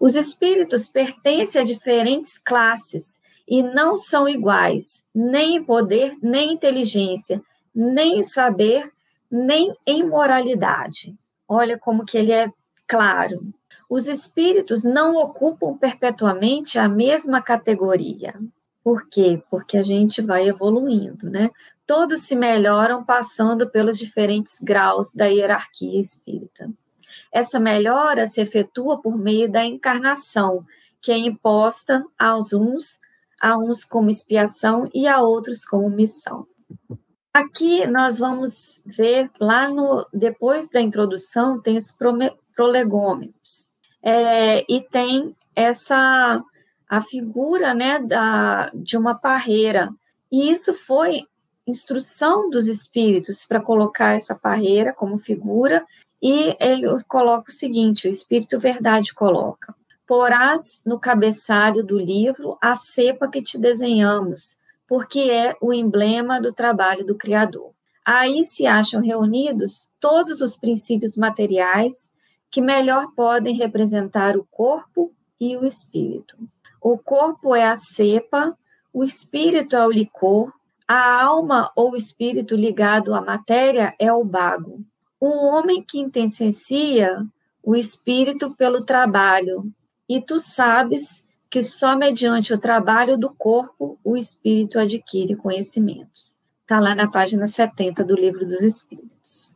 [0.00, 6.54] Os espíritos pertencem a diferentes classes e não são iguais, nem em poder, nem em
[6.54, 7.42] inteligência,
[7.74, 8.90] nem em saber,
[9.30, 11.14] nem em moralidade.
[11.46, 12.50] Olha como que ele é
[12.86, 13.52] claro.
[13.88, 18.34] Os espíritos não ocupam perpetuamente a mesma categoria.
[18.82, 19.42] Por quê?
[19.50, 21.50] Porque a gente vai evoluindo, né?
[21.86, 26.70] Todos se melhoram passando pelos diferentes graus da hierarquia espírita.
[27.32, 30.66] Essa melhora se efetua por meio da encarnação,
[31.00, 33.00] que é imposta aos uns,
[33.40, 36.46] a uns como expiação e a outros como missão.
[37.32, 41.90] Aqui nós vamos ver lá no depois da introdução tem os
[42.54, 43.70] prolegômenos
[44.02, 46.42] é, e tem essa
[46.88, 49.90] a figura né da de uma parreira
[50.30, 51.22] e isso foi
[51.66, 55.84] instrução dos espíritos para colocar essa parreira como figura
[56.24, 59.74] e ele coloca o seguinte: o Espírito Verdade coloca:
[60.06, 64.56] Porás no cabeçalho do livro a cepa que te desenhamos,
[64.88, 67.72] porque é o emblema do trabalho do Criador.
[68.02, 72.10] Aí se acham reunidos todos os princípios materiais
[72.54, 76.36] que melhor podem representar o corpo e o espírito.
[76.80, 78.56] O corpo é a cepa,
[78.92, 80.52] o espírito é o licor,
[80.86, 84.84] a alma ou espírito ligado à matéria é o bago.
[85.18, 87.26] O homem que intensencia
[87.60, 89.64] o espírito pelo trabalho,
[90.08, 96.36] e tu sabes que só mediante o trabalho do corpo o espírito adquire conhecimentos.
[96.60, 99.53] Está lá na página 70 do Livro dos Espíritos.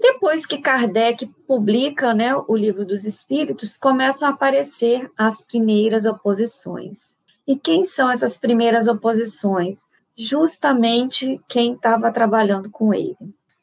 [0.00, 7.14] Depois que Kardec publica né, o Livro dos Espíritos, começam a aparecer as primeiras oposições.
[7.46, 9.80] E quem são essas primeiras oposições?
[10.16, 13.16] Justamente quem estava trabalhando com ele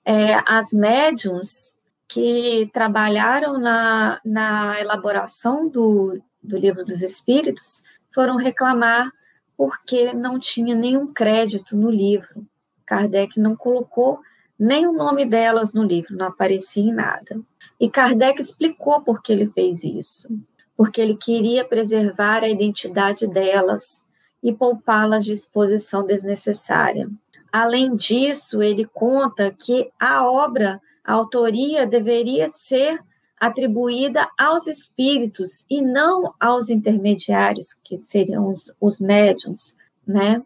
[0.07, 1.75] é, as médiums
[2.07, 7.83] que trabalharam na, na elaboração do, do livro dos Espíritos
[8.13, 9.11] foram reclamar
[9.57, 12.47] porque não tinha nenhum crédito no livro.
[12.85, 14.21] Kardec não colocou
[14.59, 17.39] nem o nome delas no livro, não aparecia em nada.
[17.79, 20.27] E Kardec explicou por que ele fez isso.
[20.75, 24.05] Porque ele queria preservar a identidade delas
[24.41, 27.09] e poupá-las de exposição desnecessária.
[27.51, 32.99] Além disso, ele conta que a obra, a autoria, deveria ser
[33.39, 40.43] atribuída aos espíritos e não aos intermediários, que seriam os, os médiums, né?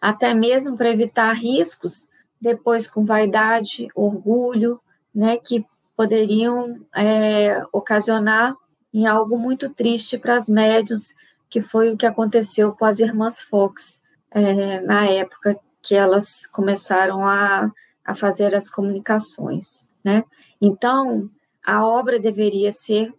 [0.00, 2.08] Até mesmo para evitar riscos,
[2.42, 4.80] depois com vaidade, orgulho,
[5.14, 5.36] né?
[5.36, 5.64] Que
[5.96, 8.56] poderiam é, ocasionar
[8.92, 11.14] em algo muito triste para as médiums,
[11.48, 17.24] que foi o que aconteceu com as irmãs Fox é, na época que elas começaram
[17.24, 17.70] a,
[18.04, 20.24] a fazer as comunicações, né?
[20.60, 21.30] Então,
[21.64, 23.14] a obra deveria ser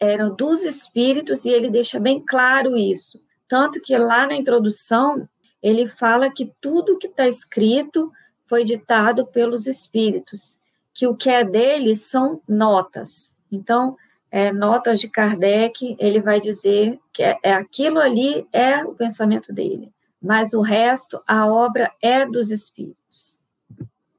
[0.00, 3.22] eram dos espíritos e ele deixa bem claro isso.
[3.48, 5.28] Tanto que lá na introdução
[5.62, 8.10] ele fala que tudo que está escrito
[8.46, 10.58] foi ditado pelos espíritos,
[10.94, 13.36] que o que é deles são notas.
[13.50, 13.96] Então,
[14.30, 19.52] é, notas de Kardec, ele vai dizer que é, é aquilo ali é o pensamento
[19.52, 23.40] dele, mas o resto, a obra é dos espíritos.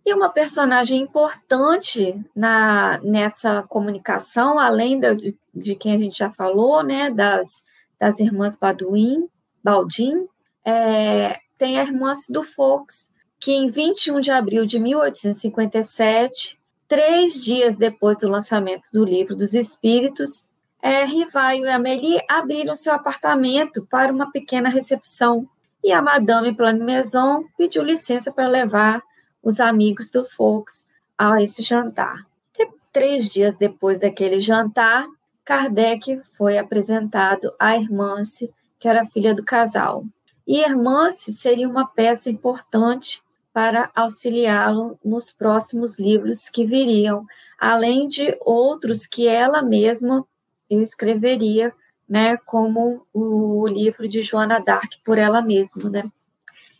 [0.06, 6.30] E uma personagem importante na, nessa comunicação, além da, de, de, quem a gente já
[6.30, 7.62] falou, né, das,
[8.00, 9.28] das irmãs Baduin,
[9.62, 10.26] Baldin,
[10.64, 13.10] é, tem a irmã do Fox,
[13.40, 16.58] que em 21 de abril de 1857,
[16.88, 20.50] três dias depois do lançamento do Livro dos Espíritos,
[20.82, 25.48] é, Rivaio e Amélie abriram seu apartamento para uma pequena recepção,
[25.84, 29.02] e a Madame Plane-Maison pediu licença para levar
[29.44, 32.26] os amigos do Fox a esse jantar.
[32.58, 35.06] E três dias depois daquele jantar,
[35.46, 40.04] Kardec foi apresentado à Hermance, que era filha do casal.
[40.46, 43.22] E Hermance seria uma peça importante
[43.58, 47.26] para auxiliá-lo nos próximos livros que viriam,
[47.58, 50.24] além de outros que ela mesma
[50.70, 51.74] escreveria,
[52.08, 56.03] né, como o livro de Joana Dark por ela mesma, né?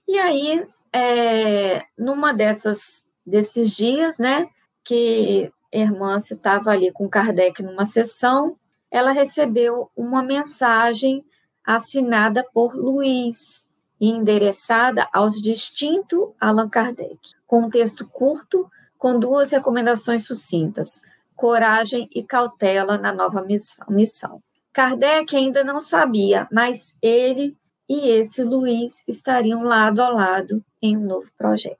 [0.08, 4.48] E aí é, numa dessas desses dias, né,
[4.84, 8.56] que Hermance estava ali com Kardec numa sessão,
[8.92, 11.26] ela recebeu uma mensagem
[11.66, 13.67] assinada por Luiz
[14.00, 21.02] e endereçada aos distinto Allan Kardec, com um texto curto com duas recomendações sucintas:
[21.36, 23.46] coragem e cautela na nova
[23.90, 24.42] missão.
[24.74, 27.56] Kardec ainda não sabia, mas ele
[27.90, 31.80] e esse Luiz estariam lado a lado em um novo projeto.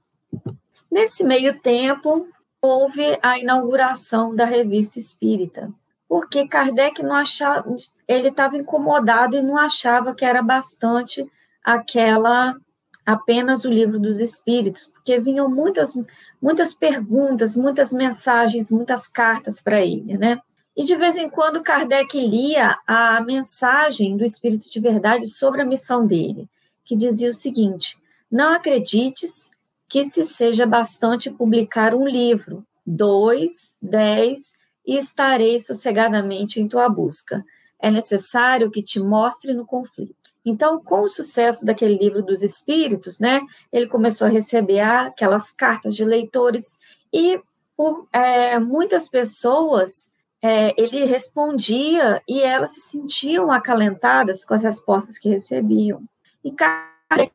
[0.90, 2.28] Nesse meio tempo,
[2.62, 5.70] houve a inauguração da revista Espírita,
[6.08, 7.76] porque Kardec não achava,
[8.08, 11.30] ele estava incomodado e não achava que era bastante
[11.68, 12.56] aquela
[13.06, 15.94] apenas o livro dos espíritos, porque vinham muitas
[16.42, 20.40] muitas perguntas, muitas mensagens, muitas cartas para ele, né?
[20.76, 25.66] E de vez em quando Kardec lia a mensagem do Espírito de Verdade sobre a
[25.66, 26.48] missão dele,
[26.86, 27.98] que dizia o seguinte:
[28.32, 29.52] Não acredites
[29.90, 34.54] que se seja bastante publicar um livro, dois, dez,
[34.86, 37.44] e estarei sossegadamente em tua busca.
[37.78, 40.27] É necessário que te mostre no conflito.
[40.50, 45.94] Então, com o sucesso daquele livro dos Espíritos, né, ele começou a receber aquelas cartas
[45.94, 46.80] de leitores
[47.12, 47.38] e
[47.76, 50.10] por é, muitas pessoas
[50.42, 56.02] é, ele respondia e elas se sentiam acalentadas com as respostas que recebiam.
[56.42, 57.34] E Kardec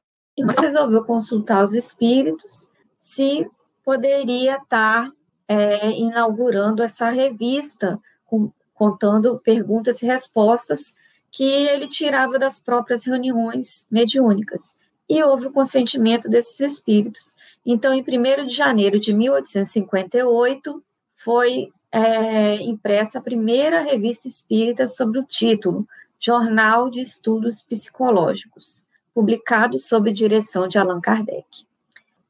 [0.59, 3.47] resolveu consultar os espíritos se
[3.85, 5.07] poderia estar
[5.47, 10.95] é, inaugurando essa revista, com, contando perguntas e respostas
[11.33, 14.77] que ele tirava das próprias reuniões mediúnicas.
[15.09, 17.35] E houve o consentimento desses espíritos.
[17.65, 20.83] Então, em 1 de janeiro de 1858,
[21.15, 25.87] foi é, impressa a primeira revista espírita sobre o título
[26.21, 31.67] Jornal de Estudos Psicológicos, publicado sob direção de Allan Kardec.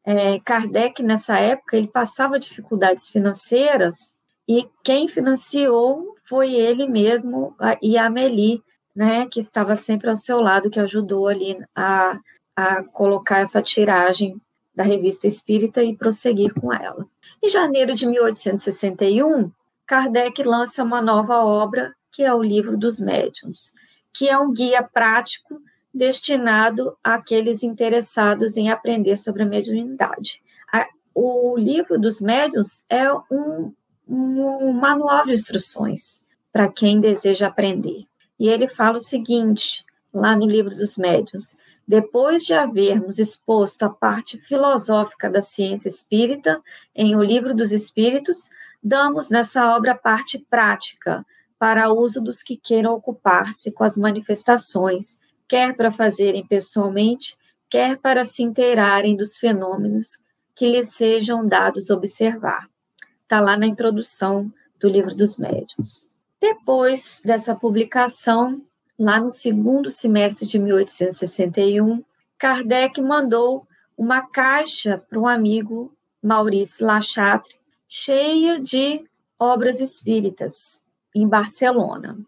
[0.05, 3.97] É, Kardec, nessa época, ele passava dificuldades financeiras
[4.49, 8.63] e quem financiou foi ele mesmo e a Amélie,
[8.95, 12.19] né, que estava sempre ao seu lado, que ajudou ali a,
[12.55, 14.41] a colocar essa tiragem
[14.75, 17.07] da Revista Espírita e prosseguir com ela.
[17.43, 19.51] Em janeiro de 1861,
[19.87, 23.73] Kardec lança uma nova obra, que é o Livro dos Médiuns,
[24.13, 25.61] que é um guia prático
[25.93, 30.41] destinado àqueles interessados em aprender sobre a mediunidade.
[31.15, 33.75] O Livro dos Médiuns é um,
[34.09, 38.07] um manual de instruções para quem deseja aprender.
[38.43, 43.89] E ele fala o seguinte, lá no Livro dos Médiuns: depois de havermos exposto a
[43.89, 46.61] parte filosófica da ciência espírita
[46.93, 48.51] em O Livro dos Espíritos,
[48.83, 51.25] damos nessa obra a parte prática
[51.57, 55.17] para uso dos que queiram ocupar-se com as manifestações,
[55.47, 57.37] quer para fazerem pessoalmente,
[57.71, 60.19] quer para se inteirarem dos fenômenos
[60.57, 62.69] que lhes sejam dados observar.
[63.23, 66.11] Está lá na introdução do Livro dos Médiuns.
[66.43, 68.61] Depois dessa publicação,
[68.99, 72.03] lá no segundo semestre de 1861,
[72.37, 73.65] Kardec mandou
[73.97, 77.55] uma caixa para um amigo, Maurice Lachatre,
[77.87, 80.83] cheia de obras espíritas,
[81.15, 82.19] em Barcelona.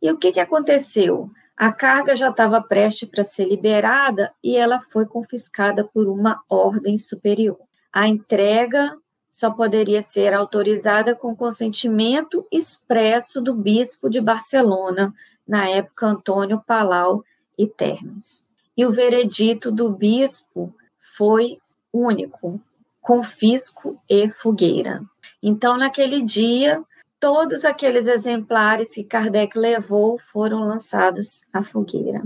[0.00, 1.28] E o que, que aconteceu?
[1.56, 6.96] A carga já estava prestes para ser liberada e ela foi confiscada por uma ordem
[6.96, 7.58] superior.
[7.92, 8.96] A entrega
[9.34, 15.12] só poderia ser autorizada com consentimento expresso do bispo de Barcelona,
[15.44, 17.24] na época Antônio Palau
[17.58, 18.44] e Termes.
[18.76, 20.72] E o veredito do bispo
[21.16, 21.58] foi
[21.92, 22.60] único:
[23.00, 25.02] confisco e fogueira.
[25.42, 26.80] Então, naquele dia,
[27.18, 32.22] todos aqueles exemplares que Kardec levou foram lançados à fogueira.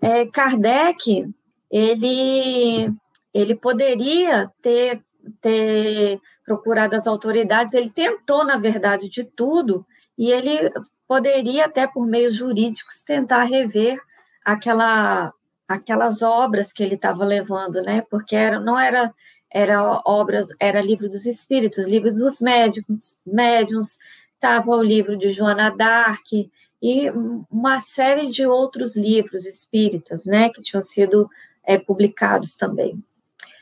[0.00, 1.30] É, Kardec,
[1.70, 2.90] ele,
[3.34, 5.02] ele poderia ter,
[5.40, 9.84] ter procurado as autoridades, ele tentou, na verdade, de tudo,
[10.16, 10.70] e ele
[11.06, 14.00] poderia, até por meios jurídicos, tentar rever
[14.44, 15.32] aquela,
[15.66, 18.02] aquelas obras que ele estava levando, né?
[18.10, 19.12] Porque era, não era
[19.50, 23.96] era obra, era livro dos espíritos, livro dos médicos, médiums,
[24.34, 26.50] estava o livro de Joana d'Arc
[26.82, 27.10] e
[27.50, 31.28] uma série de outros livros espíritas, né, que tinham sido
[31.64, 33.02] é, publicados também.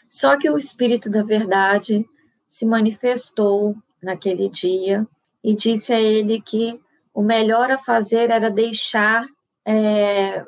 [0.09, 2.05] Só que o Espírito da Verdade
[2.49, 5.07] se manifestou naquele dia
[5.43, 6.81] e disse a ele que
[7.13, 9.27] o melhor a fazer era deixar
[9.65, 10.45] é,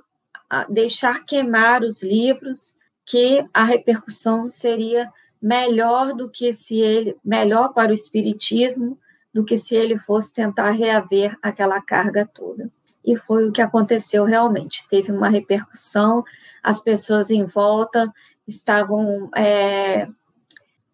[0.69, 7.91] deixar queimar os livros, que a repercussão seria melhor do que se ele, melhor para
[7.91, 8.99] o espiritismo
[9.33, 12.71] do que se ele fosse tentar reaver aquela carga toda.
[13.05, 14.87] E foi o que aconteceu realmente.
[14.89, 16.25] Teve uma repercussão,
[16.63, 18.13] as pessoas em volta
[18.49, 20.09] estavam é,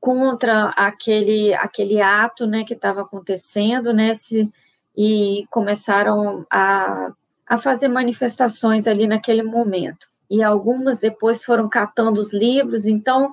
[0.01, 4.53] contra aquele, aquele ato né, que estava acontecendo, né, se,
[4.97, 7.13] e começaram a,
[7.47, 10.07] a fazer manifestações ali naquele momento.
[10.29, 13.33] E algumas depois foram catando os livros, então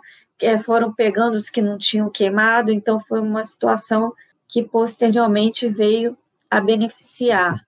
[0.63, 4.13] foram pegando os que não tinham queimado, então foi uma situação
[4.47, 6.17] que posteriormente veio
[6.49, 7.65] a beneficiar.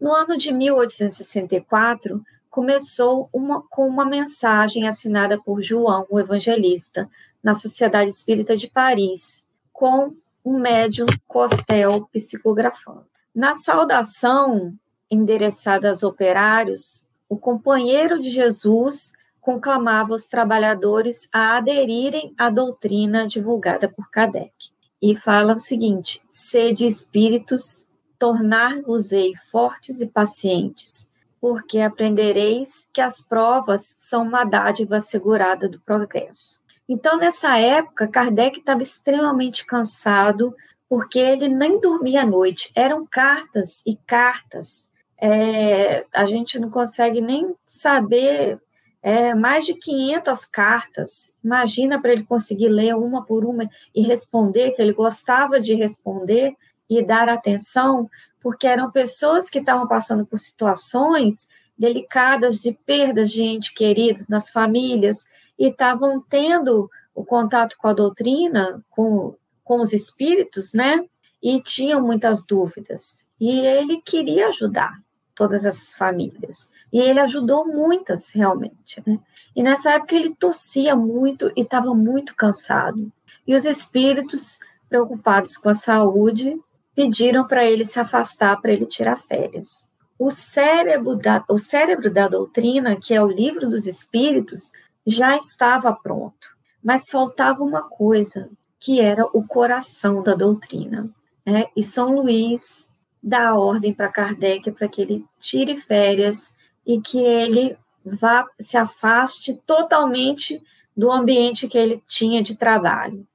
[0.00, 2.22] No ano de 1864,
[2.56, 7.06] começou uma, com uma mensagem assinada por João, o evangelista,
[7.42, 13.04] na Sociedade Espírita de Paris, com um médium Costel psicografando.
[13.34, 14.72] Na saudação
[15.10, 23.86] endereçada aos operários, o companheiro de Jesus conclamava os trabalhadores a aderirem à doutrina divulgada
[23.86, 24.54] por Kardec.
[25.02, 27.86] E fala o seguinte: sede espíritos,
[28.18, 31.06] tornar-vos-ei fortes e pacientes,
[31.40, 36.60] porque aprendereis que as provas são uma dádiva assegurada do progresso.
[36.88, 40.54] Então, nessa época, Kardec estava extremamente cansado,
[40.88, 42.70] porque ele nem dormia à noite.
[42.74, 44.86] Eram cartas e cartas.
[45.20, 48.60] É, a gente não consegue nem saber
[49.02, 51.32] é, mais de 500 cartas.
[51.42, 56.54] Imagina para ele conseguir ler uma por uma e responder, que ele gostava de responder
[56.88, 58.08] e dar atenção,
[58.40, 64.50] porque eram pessoas que estavam passando por situações delicadas de perdas de entes queridos nas
[64.50, 65.26] famílias
[65.58, 69.34] e estavam tendo o contato com a doutrina, com,
[69.64, 71.04] com os espíritos, né?
[71.42, 73.26] E tinham muitas dúvidas.
[73.40, 75.00] E ele queria ajudar
[75.34, 76.68] todas essas famílias.
[76.92, 79.02] E ele ajudou muitas, realmente.
[79.06, 79.18] Né?
[79.54, 83.12] E nessa época ele tossia muito e estava muito cansado.
[83.46, 84.58] E os espíritos,
[84.88, 86.58] preocupados com a saúde,
[86.96, 89.86] pediram para ele se afastar, para ele tirar férias.
[90.18, 94.72] O cérebro, da, o cérebro da doutrina, que é o livro dos espíritos,
[95.06, 98.48] já estava pronto, mas faltava uma coisa,
[98.80, 101.10] que era o coração da doutrina.
[101.44, 101.66] Né?
[101.76, 102.88] E São Luís
[103.22, 106.54] dá ordem para Kardec para que ele tire férias
[106.86, 110.62] e que ele vá se afaste totalmente
[110.96, 113.26] do ambiente que ele tinha de trabalho.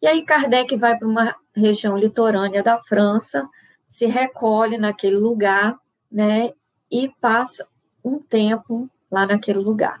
[0.00, 3.48] E aí Kardec vai para uma região litorânea da França,
[3.86, 5.78] se recolhe naquele lugar,
[6.10, 6.52] né,
[6.90, 7.66] e passa
[8.04, 9.98] um tempo lá naquele lugar.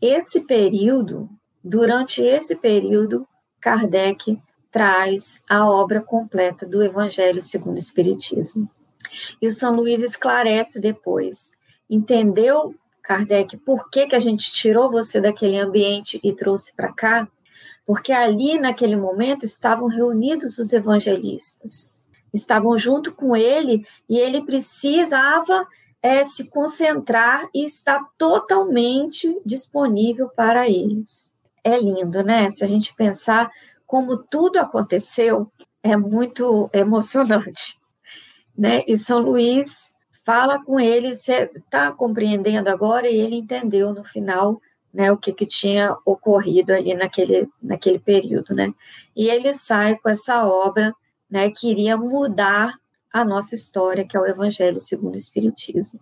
[0.00, 1.28] Esse período,
[1.62, 3.26] durante esse período,
[3.60, 4.40] Kardec
[4.70, 8.70] traz a obra completa do Evangelho segundo o Espiritismo.
[9.42, 11.50] E o São Luís esclarece depois
[11.90, 17.28] entendeu, Kardec, por que, que a gente tirou você daquele ambiente e trouxe para cá?
[17.86, 22.00] Porque ali, naquele momento, estavam reunidos os evangelistas,
[22.32, 25.66] estavam junto com ele e ele precisava
[26.02, 31.30] é, se concentrar e estar totalmente disponível para eles.
[31.62, 32.48] É lindo, né?
[32.50, 33.50] Se a gente pensar
[33.86, 35.50] como tudo aconteceu,
[35.82, 37.76] é muito emocionante,
[38.56, 38.84] né?
[38.86, 39.90] E São Luís
[40.24, 43.08] fala com ele, você está compreendendo agora?
[43.08, 44.60] E ele entendeu no final,
[44.92, 48.72] né, o que, que tinha ocorrido ali naquele, naquele período, né?
[49.14, 50.94] E ele sai com essa obra,
[51.30, 52.74] né, que iria mudar
[53.12, 56.00] a nossa história, que é o Evangelho segundo o Espiritismo.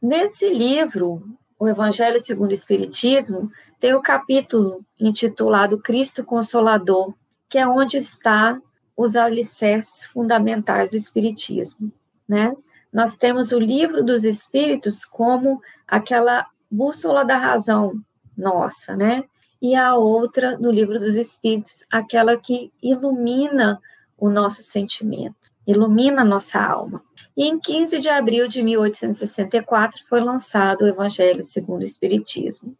[0.00, 1.22] Nesse livro,
[1.58, 3.50] o Evangelho segundo o Espiritismo,
[3.80, 7.14] tem o capítulo intitulado Cristo Consolador,
[7.48, 8.60] que é onde está
[8.96, 11.92] os alicerces fundamentais do Espiritismo,
[12.28, 12.54] né?
[12.92, 16.46] Nós temos o livro dos Espíritos como aquela
[16.76, 17.94] bússola da razão
[18.36, 19.24] nossa, né?
[19.60, 23.80] E a outra no livro dos Espíritos, aquela que ilumina
[24.18, 27.02] o nosso sentimento, ilumina a nossa alma.
[27.34, 32.76] E em 15 de abril de 1864 foi lançado o Evangelho segundo o Espiritismo.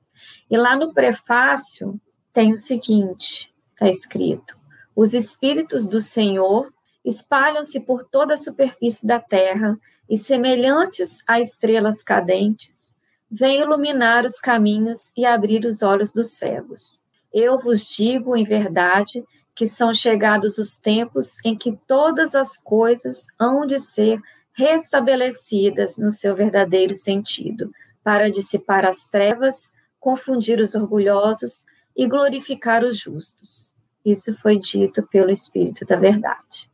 [0.50, 1.98] E lá no prefácio
[2.32, 4.58] tem o seguinte: está escrito:
[4.94, 6.70] Os Espíritos do Senhor
[7.04, 9.78] espalham-se por toda a superfície da terra
[10.08, 12.95] e, semelhantes a estrelas cadentes,
[13.30, 17.02] vêm iluminar os caminhos e abrir os olhos dos cegos.
[17.32, 19.24] Eu vos digo, em verdade,
[19.54, 24.20] que são chegados os tempos em que todas as coisas hão de ser
[24.52, 27.70] restabelecidas no seu verdadeiro sentido,
[28.02, 29.68] para dissipar as trevas,
[29.98, 31.64] confundir os orgulhosos
[31.96, 33.74] e glorificar os justos.
[34.04, 36.70] Isso foi dito pelo Espírito da Verdade.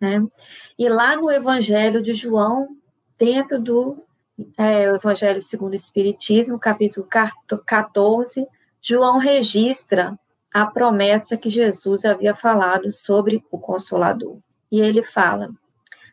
[0.00, 0.26] Né?
[0.78, 2.76] E lá no Evangelho de João,
[3.16, 4.04] dentro do
[4.58, 7.06] é, Evangelho segundo o Espiritismo, capítulo
[7.64, 8.46] 14,
[8.80, 10.18] João registra
[10.52, 14.38] a promessa que Jesus havia falado sobre o Consolador.
[14.70, 15.50] E ele fala: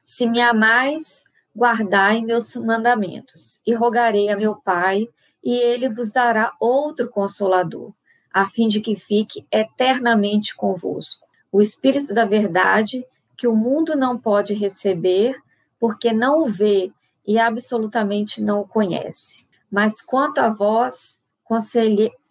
[0.06, 1.24] Se me amais,
[1.56, 5.08] guardai meus mandamentos, e rogarei a meu Pai,
[5.44, 7.92] e ele vos dará outro Consolador,
[8.32, 11.28] a fim de que fique eternamente convosco.
[11.52, 13.06] O Espírito da Verdade,
[13.36, 15.36] que o mundo não pode receber,
[15.80, 16.92] porque não o vê
[17.26, 19.46] e absolutamente não o conhece.
[19.72, 21.18] Mas quanto a vós,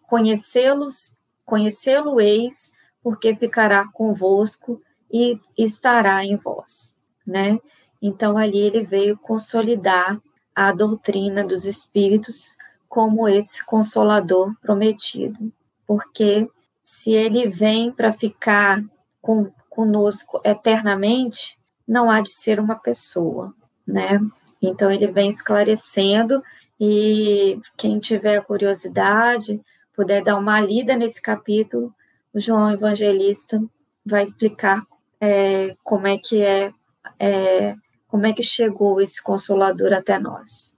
[0.07, 1.11] conhecê-los,
[1.45, 2.71] conhecê-lo-eis,
[3.01, 4.81] porque ficará convosco
[5.11, 7.59] e estará em vós, né?
[8.01, 10.19] Então ali ele veio consolidar
[10.55, 12.55] a doutrina dos espíritos
[12.87, 15.51] como esse consolador prometido,
[15.87, 16.49] porque
[16.83, 18.83] se ele vem para ficar
[19.21, 23.53] com, conosco eternamente, não há de ser uma pessoa,
[23.87, 24.19] né?
[24.61, 26.43] Então ele vem esclarecendo
[26.79, 29.61] e quem tiver curiosidade,
[29.95, 31.93] puder dar uma lida nesse capítulo,
[32.33, 33.61] o João Evangelista
[34.05, 34.83] vai explicar
[35.19, 36.73] é, como é que é,
[37.19, 37.75] é,
[38.07, 40.73] como é que chegou esse consolador até nós.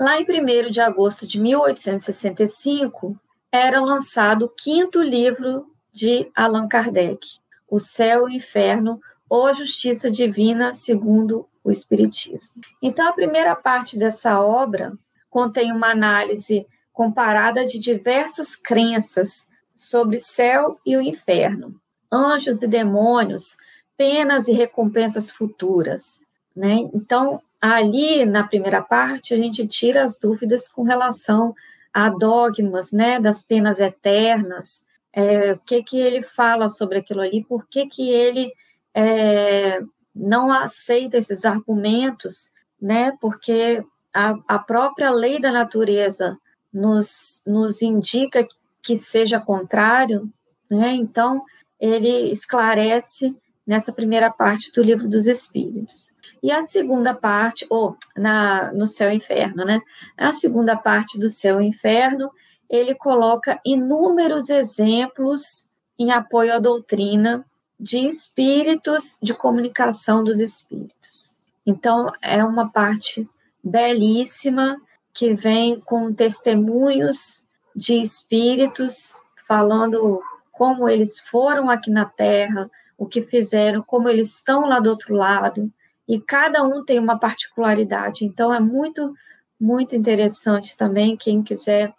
[0.00, 3.18] Lá em 1 de agosto de 1865,
[3.52, 7.20] era lançado o quinto livro de Allan Kardec,
[7.68, 12.54] O Céu e o Inferno, ou justiça divina segundo o Espiritismo.
[12.82, 14.92] Então, a primeira parte dessa obra
[15.30, 21.74] contém uma análise comparada de diversas crenças sobre céu e o inferno,
[22.12, 23.56] anjos e demônios,
[23.96, 26.20] penas e recompensas futuras.
[26.54, 26.88] Né?
[26.94, 31.54] Então, ali na primeira parte, a gente tira as dúvidas com relação
[31.92, 37.44] a dogmas né, das penas eternas, é, o que, que ele fala sobre aquilo ali,
[37.44, 38.52] por que, que ele
[38.92, 39.80] é,
[40.14, 42.50] não aceita esses argumentos,
[42.80, 43.16] né?
[43.20, 46.38] Porque a, a própria lei da natureza
[46.72, 48.46] nos, nos indica
[48.82, 50.30] que seja contrário,
[50.70, 50.94] né?
[50.94, 51.42] Então,
[51.80, 53.34] ele esclarece
[53.66, 56.12] nessa primeira parte do livro dos Espíritos.
[56.42, 59.80] E a segunda parte, ou na, no céu e inferno, né?
[60.16, 62.30] A segunda parte do céu e inferno,
[62.68, 67.44] ele coloca inúmeros exemplos em apoio à doutrina
[67.78, 71.34] de espíritos, de comunicação dos espíritos.
[71.66, 73.28] Então, é uma parte
[73.62, 74.80] belíssima
[75.12, 77.44] que vem com testemunhos
[77.74, 80.20] de espíritos falando
[80.52, 85.14] como eles foram aqui na Terra, o que fizeram, como eles estão lá do outro
[85.14, 85.70] lado,
[86.06, 88.24] e cada um tem uma particularidade.
[88.24, 89.14] Então, é muito,
[89.60, 91.16] muito interessante também.
[91.16, 91.92] Quem quiser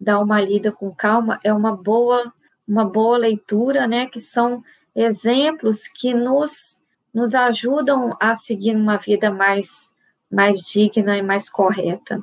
[0.00, 2.32] dar uma lida com calma, é uma boa,
[2.66, 4.06] uma boa leitura, né?
[4.06, 4.62] Que são
[4.94, 6.80] exemplos que nos,
[7.12, 9.90] nos ajudam a seguir uma vida mais,
[10.30, 12.22] mais digna e mais correta.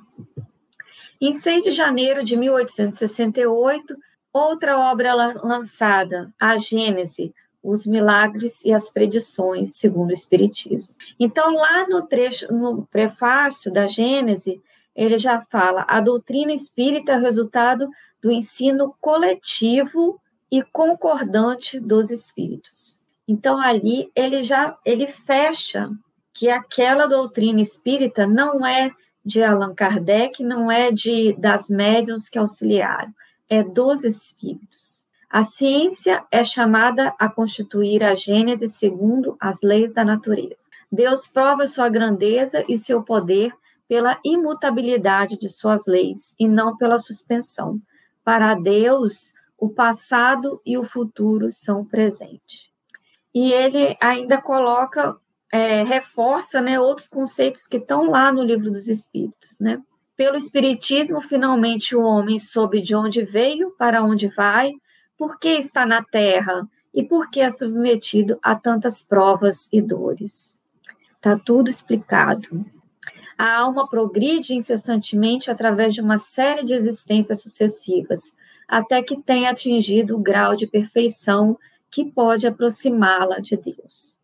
[1.22, 3.96] Em 6 de janeiro de 1868,
[4.32, 10.96] outra obra lançada, a Gênese, os milagres e as predições, segundo o Espiritismo.
[11.20, 14.62] Então, lá no trecho, no prefácio da Gênese,
[14.96, 17.90] ele já fala: a doutrina espírita é resultado
[18.22, 20.20] do ensino coletivo
[20.52, 22.98] e concordante dos espíritos.
[23.28, 25.90] Então ali ele já ele fecha
[26.34, 28.92] que aquela doutrina espírita não é
[29.24, 33.14] de Allan Kardec, não é de das médiuns que auxiliaram,
[33.50, 35.04] é dos espíritos.
[35.30, 40.58] A ciência é chamada a constituir a Gênese segundo as leis da natureza.
[40.92, 43.54] Deus prova sua grandeza e seu poder
[43.88, 47.80] pela imutabilidade de suas leis e não pela suspensão.
[48.24, 52.72] Para Deus, o passado e o futuro são o presente.
[53.34, 55.18] E ele ainda coloca,
[55.52, 59.60] é, reforça né, outros conceitos que estão lá no livro dos Espíritos.
[59.60, 59.82] Né?
[60.16, 64.74] Pelo Espiritismo, finalmente o homem soube de onde veio, para onde vai,
[65.18, 70.58] por que está na Terra e por que é submetido a tantas provas e dores.
[71.16, 72.66] Está tudo explicado.
[73.38, 78.34] A alma progride incessantemente através de uma série de existências sucessivas,
[78.70, 81.58] até que tenha atingido o grau de perfeição
[81.90, 84.16] que pode aproximá-la de Deus.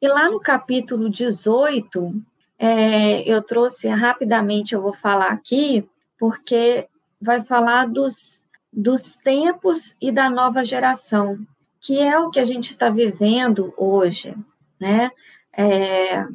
[0.00, 2.14] E lá no capítulo 18,
[2.58, 5.86] é, eu trouxe rapidamente, eu vou falar aqui,
[6.18, 6.88] porque
[7.20, 11.38] vai falar dos, dos tempos e da nova geração,
[11.80, 14.34] que é o que a gente está vivendo hoje,
[14.80, 15.10] né?
[15.52, 16.26] É,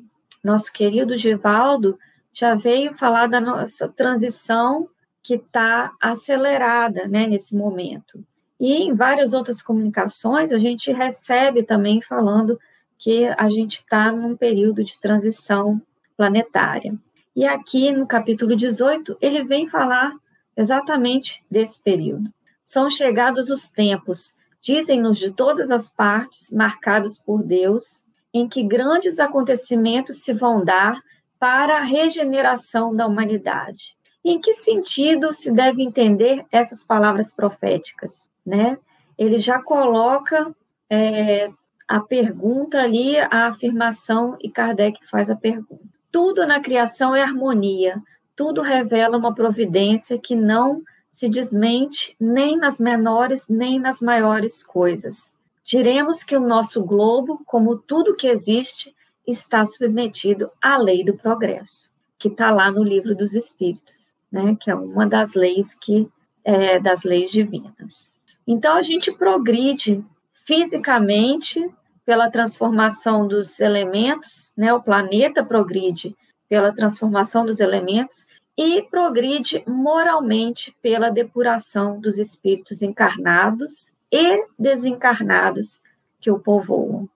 [0.43, 1.97] nosso querido Givaldo
[2.31, 4.87] já veio falar da nossa transição
[5.23, 8.23] que está acelerada né, nesse momento.
[8.59, 12.59] E em várias outras comunicações, a gente recebe também falando
[12.97, 15.81] que a gente está num período de transição
[16.17, 16.93] planetária.
[17.35, 20.11] E aqui no capítulo 18, ele vem falar
[20.57, 22.29] exatamente desse período.
[22.65, 28.03] São chegados os tempos, dizem-nos de todas as partes, marcados por Deus,
[28.33, 31.01] em que grandes acontecimentos se vão dar
[31.39, 33.95] para a regeneração da humanidade.
[34.23, 38.11] Em que sentido se deve entender essas palavras proféticas?
[38.45, 38.77] Né?
[39.17, 40.53] Ele já coloca
[40.89, 41.49] é,
[41.87, 45.83] a pergunta ali, a afirmação, e Kardec faz a pergunta.
[46.11, 48.01] Tudo na criação é harmonia,
[48.35, 55.33] tudo revela uma providência que não se desmente nem nas menores nem nas maiores coisas.
[55.63, 58.95] Diremos que o nosso globo, como tudo que existe,
[59.27, 64.55] está submetido à lei do progresso, que está lá no livro dos Espíritos, né?
[64.59, 66.09] Que é uma das leis que
[66.43, 68.13] é, das leis divinas.
[68.47, 70.03] Então a gente progride
[70.45, 71.69] fisicamente
[72.05, 74.73] pela transformação dos elementos, né?
[74.73, 76.15] O planeta progride
[76.47, 78.25] pela transformação dos elementos
[78.57, 85.79] e progride moralmente pela depuração dos espíritos encarnados e desencarnados
[86.19, 87.07] que o povoam.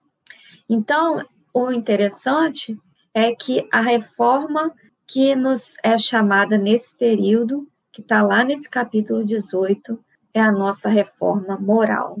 [0.68, 2.80] Então, o interessante
[3.12, 4.72] é que a reforma
[5.06, 9.98] que nos é chamada nesse período, que está lá nesse capítulo 18,
[10.32, 12.18] é a nossa reforma moral.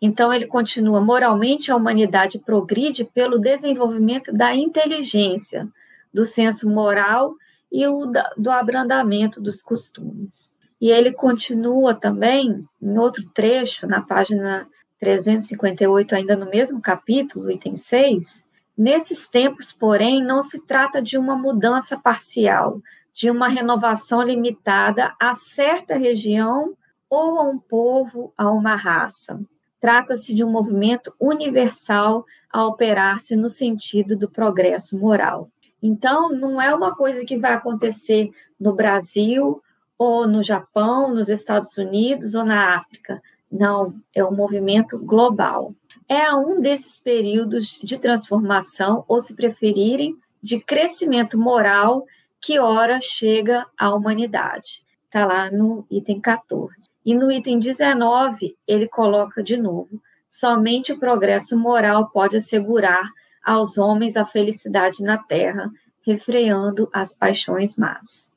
[0.00, 5.68] Então, ele continua: moralmente, a humanidade progride pelo desenvolvimento da inteligência,
[6.12, 7.34] do senso moral
[7.72, 10.52] e o do abrandamento dos costumes.
[10.80, 14.68] E ele continua também, em outro trecho, na página
[15.00, 18.43] 358, ainda no mesmo capítulo, item 6,
[18.76, 22.80] Nesses tempos, porém, não se trata de uma mudança parcial,
[23.12, 26.74] de uma renovação limitada a certa região
[27.08, 29.40] ou a um povo, a uma raça.
[29.80, 35.48] Trata-se de um movimento universal a operar-se no sentido do progresso moral.
[35.82, 39.62] Então, não é uma coisa que vai acontecer no Brasil,
[39.98, 43.22] ou no Japão, nos Estados Unidos ou na África.
[43.50, 45.74] Não, é um movimento global
[46.08, 52.04] é um desses períodos de transformação, ou se preferirem, de crescimento moral
[52.40, 54.84] que ora chega à humanidade.
[55.06, 56.74] Está lá no item 14.
[57.04, 63.08] E no item 19, ele coloca de novo: somente o progresso moral pode assegurar
[63.44, 65.70] aos homens a felicidade na terra,
[66.02, 68.30] refreando as paixões más.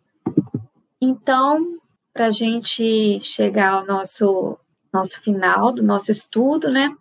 [1.01, 1.77] Então,
[2.13, 4.57] para a gente chegar ao nosso,
[4.91, 6.95] nosso final do nosso estudo, né?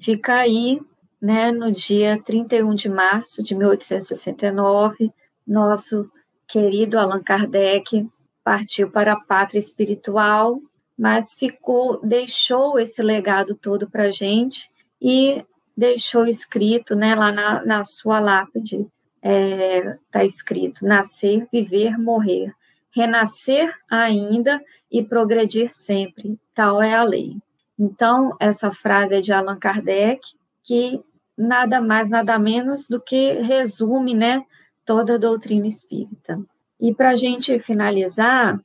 [0.00, 0.80] Fica aí,
[1.20, 5.12] né, no dia 31 de março de 1869,
[5.46, 6.10] nosso
[6.48, 8.08] querido Allan Kardec
[8.42, 10.60] partiu para a pátria espiritual,
[10.98, 14.68] mas ficou, deixou esse legado todo para a gente
[15.00, 15.44] e
[15.76, 18.86] deixou escrito, né, lá na, na sua lápide,
[19.22, 22.52] está é, escrito: nascer, viver, morrer,
[22.90, 27.36] renascer ainda e progredir sempre, tal é a lei.
[27.80, 30.20] Então, essa frase é de Allan Kardec,
[30.62, 31.00] que
[31.36, 34.44] nada mais, nada menos do que resume né,
[34.84, 36.38] toda a doutrina espírita.
[36.78, 38.60] E para a gente finalizar,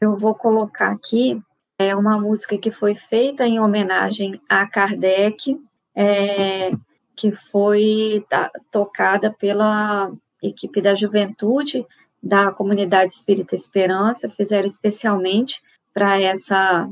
[0.00, 1.42] eu vou colocar aqui
[1.80, 5.58] é uma música que foi feita em homenagem a Kardec,
[5.96, 6.72] é,
[7.16, 8.22] que foi
[8.70, 10.12] tocada pela
[10.42, 11.86] equipe da juventude
[12.22, 15.58] da comunidade Espírita Esperança, fizeram especialmente
[15.94, 16.86] para essa,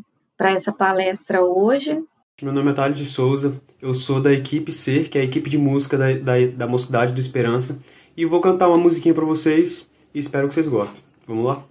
[0.46, 2.00] essa palestra hoje.
[2.40, 5.50] Meu nome é Thales de Souza, eu sou da equipe Ser, que é a equipe
[5.50, 7.82] de música da, da, da Mocidade do Esperança,
[8.16, 11.02] e vou cantar uma musiquinha para vocês e espero que vocês gostem.
[11.26, 11.64] Vamos lá?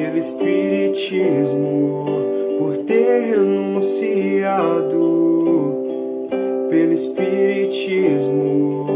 [0.00, 2.06] Pelo Espiritismo,
[2.58, 4.96] por ter renunciado
[6.70, 8.86] pelo Espiritismo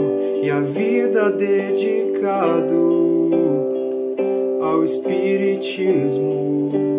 [0.43, 3.31] e a vida dedicado
[4.63, 6.94] ao Espiritismo.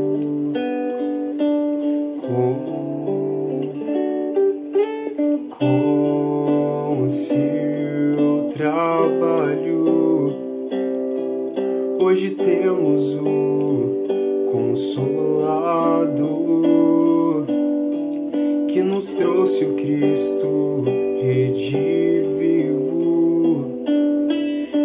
[19.64, 20.84] O Cristo
[21.22, 22.76] redivivo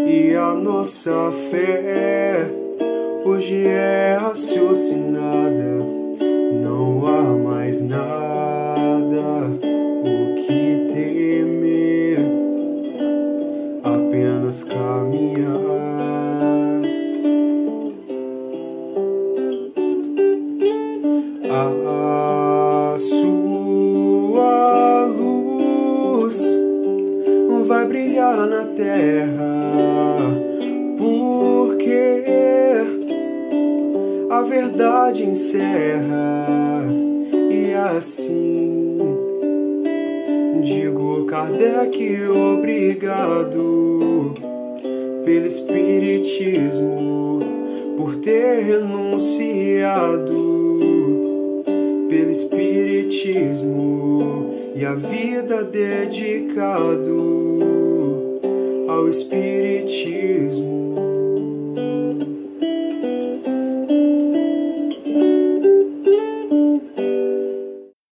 [0.07, 2.47] e a nossa fé
[3.25, 5.70] hoje é raciocinada,